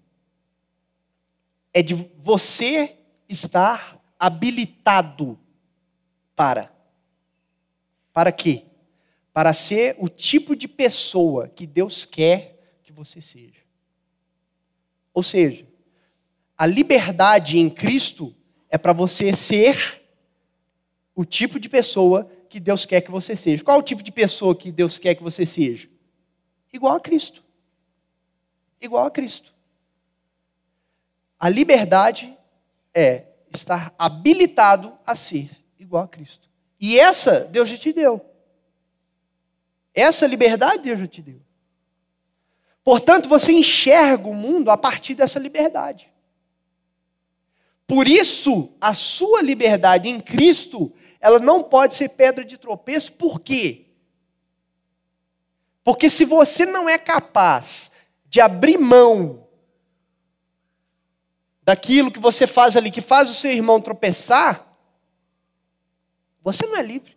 [1.74, 2.98] é de você
[3.28, 5.40] estar habilitado
[6.36, 6.72] para.
[8.14, 8.66] Para quê?
[9.34, 13.62] Para ser o tipo de pessoa que Deus quer que você seja.
[15.14, 15.68] Ou seja,
[16.58, 18.34] a liberdade em Cristo
[18.70, 20.05] é para você ser
[21.16, 23.64] o tipo de pessoa que Deus quer que você seja.
[23.64, 25.90] Qual o tipo de pessoa que Deus quer que você seja?
[26.72, 27.44] Igual a Cristo.
[28.82, 29.54] Igual a Cristo.
[31.40, 32.38] A liberdade
[32.94, 35.50] é estar habilitado a ser
[35.80, 36.50] igual a Cristo.
[36.80, 38.24] E essa Deus já te deu.
[39.94, 41.42] Essa liberdade Deus já te deu.
[42.84, 46.12] Portanto, você enxerga o mundo a partir dessa liberdade.
[47.88, 53.40] Por isso, a sua liberdade em Cristo, ela não pode ser pedra de tropeço, por
[53.40, 53.86] quê?
[55.84, 57.92] Porque se você não é capaz
[58.26, 59.48] de abrir mão
[61.62, 64.66] daquilo que você faz ali, que faz o seu irmão tropeçar,
[66.44, 67.16] você não é livre.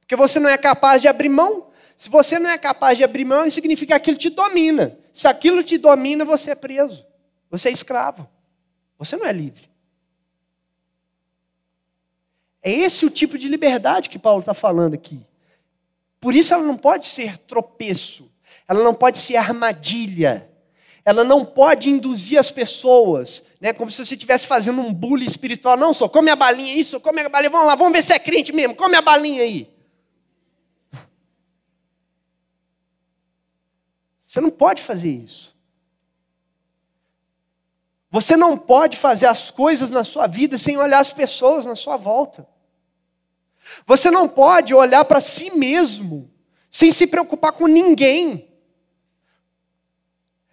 [0.00, 1.70] Porque você não é capaz de abrir mão.
[1.96, 4.98] Se você não é capaz de abrir mão, significa que aquilo te domina.
[5.12, 7.06] Se aquilo te domina, você é preso.
[7.50, 8.28] Você é escravo.
[9.04, 9.68] Você não é livre.
[12.62, 15.24] É esse o tipo de liberdade que Paulo está falando aqui.
[16.20, 18.30] Por isso ela não pode ser tropeço,
[18.68, 20.48] ela não pode ser armadilha,
[21.04, 25.76] ela não pode induzir as pessoas, né, como se você estivesse fazendo um bullying espiritual.
[25.76, 28.18] Não, só come a balinha isso, come a balinha, vamos lá, vamos ver se é
[28.20, 29.68] crente mesmo, come a balinha aí.
[34.24, 35.51] Você não pode fazer isso.
[38.12, 41.96] Você não pode fazer as coisas na sua vida sem olhar as pessoas na sua
[41.96, 42.46] volta.
[43.86, 46.30] Você não pode olhar para si mesmo
[46.70, 48.52] sem se preocupar com ninguém.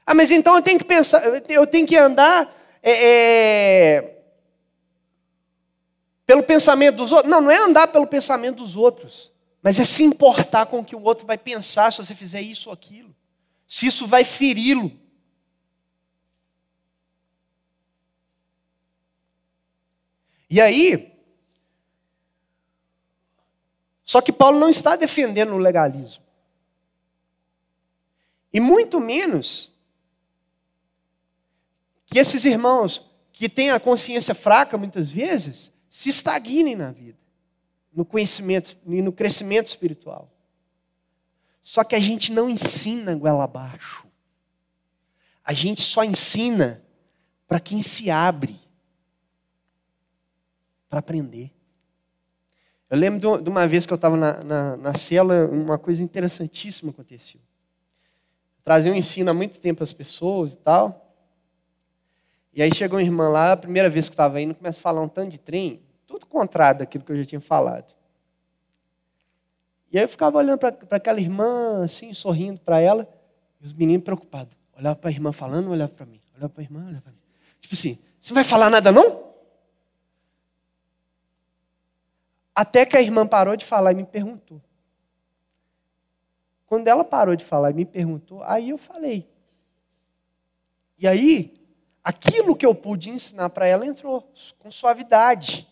[0.05, 2.49] Ah, mas então eu tenho que pensar, eu tenho que andar
[2.81, 4.21] é, é,
[6.25, 7.29] pelo pensamento dos outros.
[7.29, 10.95] Não, não é andar pelo pensamento dos outros, mas é se importar com o que
[10.95, 13.13] o outro vai pensar se você fizer isso ou aquilo,
[13.67, 15.08] se isso vai feri-lo.
[20.49, 21.13] E aí,
[24.03, 26.23] só que Paulo não está defendendo o legalismo.
[28.51, 29.71] E muito menos
[32.07, 37.19] que esses irmãos que têm a consciência fraca muitas vezes se estagnem na vida,
[37.93, 40.31] no conhecimento e no crescimento espiritual.
[41.61, 44.07] Só que a gente não ensina goela abaixo.
[45.43, 46.83] A gente só ensina
[47.47, 48.59] para quem se abre
[50.89, 51.51] para aprender.
[52.89, 56.89] Eu lembro de uma vez que eu estava na, na, na cela, uma coisa interessantíssima
[56.89, 57.39] aconteceu.
[58.63, 61.15] Trazia um ensino há muito tempo às pessoas e tal.
[62.51, 65.01] E aí chegou uma irmã lá, a primeira vez que estava indo, começa a falar
[65.01, 67.93] um tanto de trem, tudo contrário daquilo que eu já tinha falado.
[69.91, 73.07] E aí eu ficava olhando para aquela irmã, assim, sorrindo para ela,
[73.61, 74.55] e os meninos preocupados.
[74.75, 76.19] Olhava para a irmã falando, olhava para mim.
[76.35, 77.19] Olhava para a irmã, olhava para mim.
[77.61, 79.28] Tipo assim, você não vai falar nada não?
[82.59, 84.61] Até que a irmã parou de falar e me perguntou.
[86.65, 89.29] Quando ela parou de falar e me perguntou, aí eu falei.
[90.97, 91.57] E aí,
[92.03, 94.29] aquilo que eu pude ensinar para ela entrou
[94.59, 95.69] com suavidade.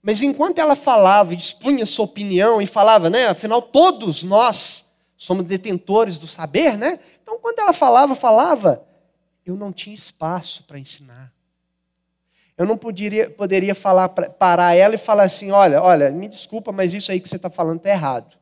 [0.00, 5.44] Mas enquanto ela falava e expunha sua opinião e falava, né, afinal todos nós somos
[5.44, 7.00] detentores do saber, né?
[7.24, 8.86] Então quando ela falava, falava,
[9.44, 11.33] eu não tinha espaço para ensinar.
[12.56, 16.94] Eu não poderia, poderia falar, parar ela e falar assim: olha, olha, me desculpa, mas
[16.94, 18.36] isso aí que você está falando está errado.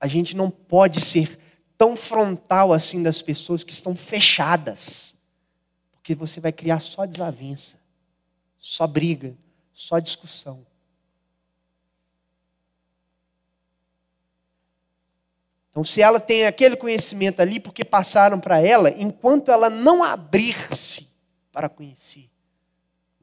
[0.00, 1.38] A gente não pode ser
[1.78, 5.16] tão frontal assim das pessoas que estão fechadas,
[5.92, 7.78] porque você vai criar só desavença,
[8.58, 9.36] só briga,
[9.72, 10.66] só discussão.
[15.70, 21.06] Então, se ela tem aquele conhecimento ali, porque passaram para ela, enquanto ela não abrir-se
[21.52, 22.30] para conhecer,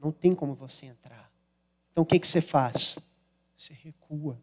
[0.04, 1.32] não tem como você entrar.
[1.90, 2.98] Então o que, que você faz?
[3.56, 4.38] Você recua.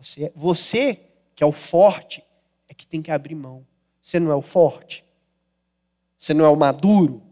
[0.00, 0.98] Você, você,
[1.34, 2.24] que é o forte,
[2.68, 3.66] é que tem que abrir mão.
[4.00, 5.04] Você não é o forte.
[6.16, 7.22] Você não é o maduro.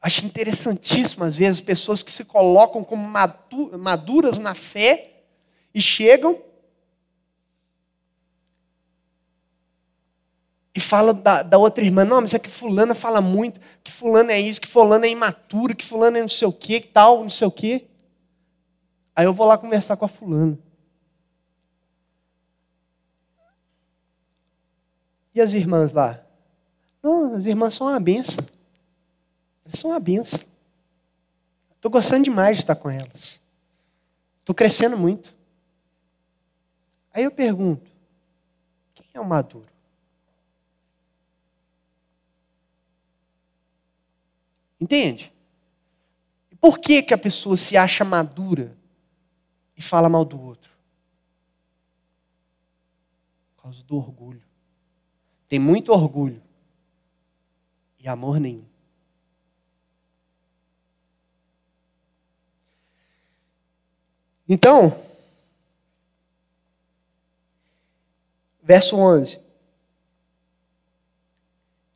[0.00, 3.08] Acho interessantíssimo, às vezes, pessoas que se colocam como
[3.78, 5.24] maduras na fé
[5.74, 6.40] e chegam
[10.74, 14.32] e fala da, da, outra irmã, não, mas é que fulana fala muito, que fulano
[14.32, 17.22] é isso, que fulano é imaturo, que fulano é não sei o que, que tal,
[17.22, 17.86] não sei o que.
[19.14, 20.58] Aí eu vou lá conversar com a fulana.
[25.32, 26.20] E as irmãs lá?
[27.00, 28.44] Não, as irmãs são uma benção.
[29.64, 30.40] Elas são uma benção.
[31.76, 33.40] Estou gostando demais de estar com elas.
[34.40, 35.32] Estou crescendo muito.
[37.12, 37.88] Aí eu pergunto:
[38.94, 39.73] quem é o maduro?
[44.84, 45.32] Entende?
[46.60, 48.76] Por que, que a pessoa se acha madura
[49.74, 50.70] e fala mal do outro?
[53.56, 54.42] Por causa do orgulho.
[55.48, 56.42] Tem muito orgulho
[57.98, 58.66] e amor nenhum.
[64.46, 65.02] Então,
[68.62, 69.40] verso 11.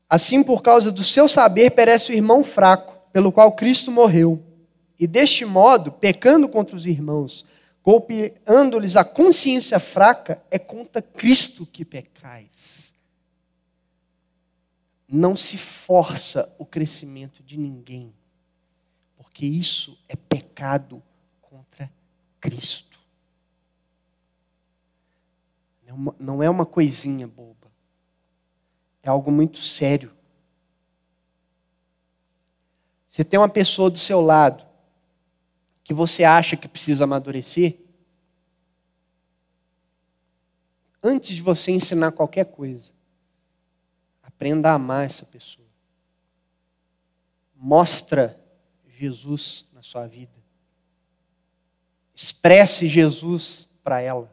[0.08, 4.42] Assim, por causa do seu saber, perece o irmão fraco, pelo qual Cristo morreu.
[4.98, 7.44] E deste modo, pecando contra os irmãos,
[7.84, 12.94] golpeando-lhes a consciência fraca, é contra Cristo que pecais.
[15.06, 18.12] Não se força o crescimento de ninguém,
[19.16, 21.02] porque isso é pecado
[22.40, 22.98] Cristo.
[26.18, 27.57] Não é uma coisinha boba.
[29.02, 30.12] É algo muito sério.
[33.08, 34.66] Você tem uma pessoa do seu lado
[35.82, 37.78] que você acha que precisa amadurecer,
[41.02, 42.92] antes de você ensinar qualquer coisa,
[44.22, 45.66] aprenda a amar essa pessoa.
[47.56, 48.38] Mostra
[48.86, 50.36] Jesus na sua vida.
[52.14, 54.30] Expresse Jesus para ela.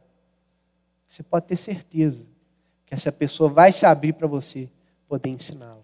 [1.08, 2.35] Você pode ter certeza
[2.86, 4.70] que essa pessoa vai se abrir para você
[5.08, 5.84] poder ensiná-la.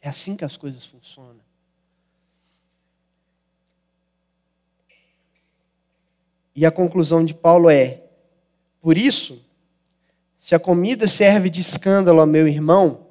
[0.00, 1.40] É assim que as coisas funcionam.
[6.54, 8.02] E a conclusão de Paulo é:
[8.80, 9.42] por isso,
[10.38, 13.06] se a comida serve de escândalo ao meu irmão,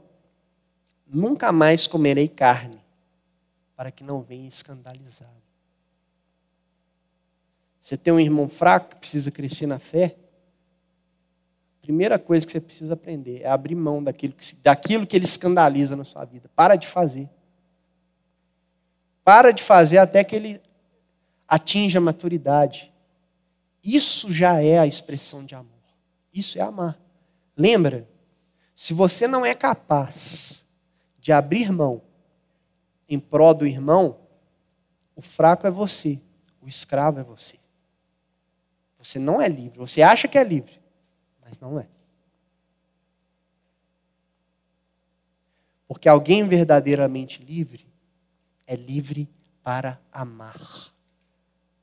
[1.07, 2.79] nunca mais comerei carne,
[3.75, 5.31] para que não venha escandalizado.
[7.79, 10.15] Você tem um irmão fraco que precisa crescer na fé?
[11.83, 15.97] Primeira coisa que você precisa aprender é abrir mão daquilo que, daquilo que ele escandaliza
[15.97, 16.49] na sua vida.
[16.55, 17.29] Para de fazer.
[19.21, 20.61] Para de fazer até que ele
[21.45, 22.89] atinja a maturidade.
[23.83, 25.67] Isso já é a expressão de amor.
[26.33, 26.97] Isso é amar.
[27.55, 28.07] Lembra?
[28.73, 30.65] Se você não é capaz
[31.19, 32.01] de abrir mão
[33.09, 34.19] em prol do irmão,
[35.17, 36.17] o fraco é você,
[36.61, 37.57] o escravo é você.
[38.97, 39.79] Você não é livre.
[39.79, 40.79] Você acha que é livre,
[41.53, 41.87] mas não é.
[45.87, 47.85] Porque alguém verdadeiramente livre
[48.65, 49.29] é livre
[49.61, 50.59] para amar.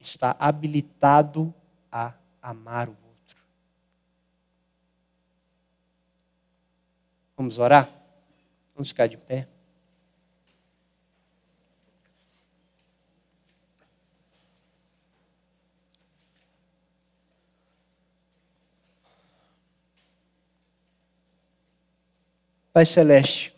[0.00, 1.54] Está habilitado
[1.92, 3.36] a amar o outro.
[7.36, 7.88] Vamos orar?
[8.74, 9.46] Vamos ficar de pé.
[22.72, 23.52] Pai Celeste,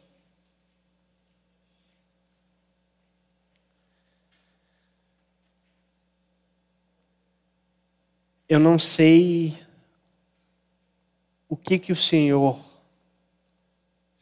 [8.49, 9.59] eu não sei
[11.47, 12.59] o que que o Senhor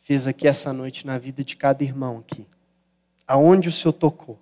[0.00, 2.44] fez aqui essa noite na vida de cada irmão aqui.
[3.28, 4.40] Aonde o Senhor tocou.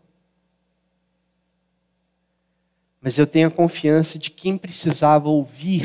[3.03, 5.85] Mas eu tenho a confiança de quem precisava ouvir,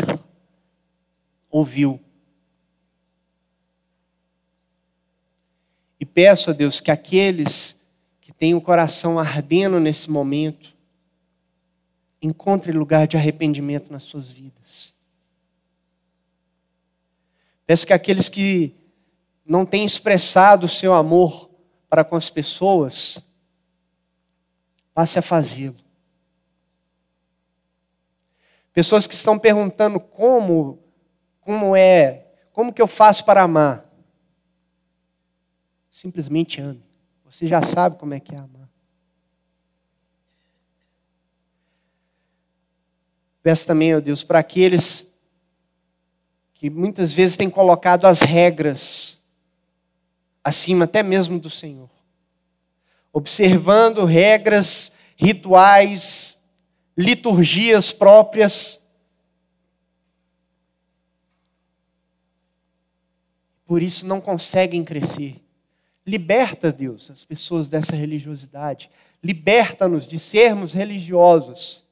[1.50, 2.00] ouviu.
[6.04, 7.80] E peço a Deus que aqueles
[8.20, 10.76] que têm o coração ardendo nesse momento,
[12.22, 14.94] encontrem lugar de arrependimento nas suas vidas.
[17.66, 18.76] Peço que aqueles que
[19.46, 21.50] não têm expressado o seu amor
[21.90, 23.26] para com as pessoas,
[24.94, 25.80] passe a fazê-lo.
[28.74, 30.84] Pessoas que estão perguntando como,
[31.40, 33.83] como é, como que eu faço para amar?
[35.94, 36.84] Simplesmente ame.
[37.24, 38.68] Você já sabe como é que é amar.
[43.44, 45.06] Peço também, ó Deus, para aqueles
[46.56, 49.20] que muitas vezes têm colocado as regras
[50.44, 51.92] acima até mesmo do Senhor.
[53.12, 56.44] observando regras, rituais,
[56.98, 58.82] liturgias próprias.
[63.68, 65.43] Por isso não conseguem crescer.
[66.06, 68.90] Liberta, Deus, as pessoas dessa religiosidade.
[69.24, 71.86] Liberta-nos de sermos religiosos.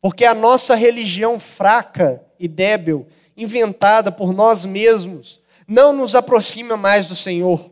[0.00, 3.06] Porque a nossa religião fraca e débil,
[3.36, 7.70] inventada por nós mesmos, não nos aproxima mais do Senhor.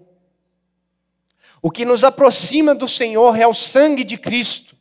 [1.61, 4.77] O que nos aproxima do Senhor é o sangue de Cristo.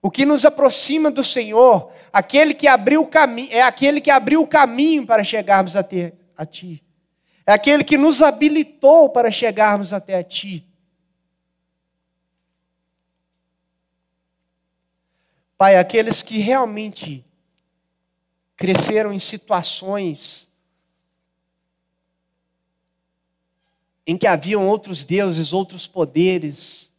[0.00, 4.42] O que nos aproxima do Senhor, aquele que abriu o caminho, é aquele que abriu
[4.42, 6.84] o caminho para chegarmos até a ti.
[7.46, 10.66] É aquele que nos habilitou para chegarmos até a ti.
[15.56, 17.24] Pai, aqueles que realmente
[18.56, 20.48] cresceram em situações
[24.06, 26.92] em que haviam outros deuses, outros poderes,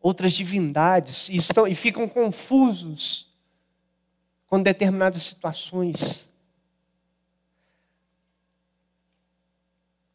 [0.00, 3.28] outras divindades, e, estão, e ficam confusos
[4.46, 6.27] com determinadas situações.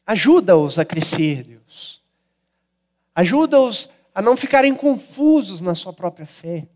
[0.05, 2.01] Ajuda-os a crescer, Deus.
[3.15, 6.67] Ajuda-os a não ficarem confusos na sua própria fé.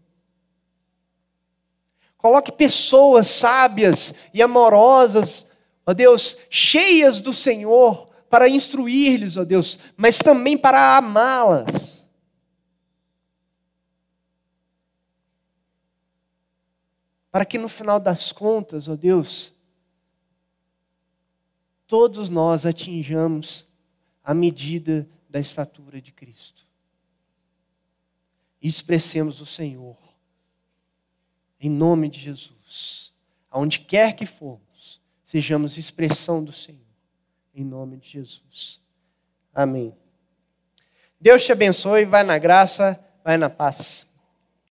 [2.17, 5.45] Coloque pessoas sábias e amorosas,
[5.85, 12.05] ó Deus, cheias do Senhor, para instruir-lhes, ó Deus, mas também para amá-las.
[17.31, 19.53] Para que no final das contas, ó Deus,
[21.87, 23.65] todos nós atinjamos
[24.23, 26.65] a medida da estatura de Cristo.
[28.61, 29.97] Expressemos o Senhor,
[31.59, 33.13] em nome de Jesus,
[33.49, 36.87] aonde quer que formos, sejamos expressão do Senhor
[37.57, 38.79] em nome de Jesus.
[39.53, 39.91] Amém.
[41.19, 44.06] Deus te abençoe, vai na graça, vai na paz.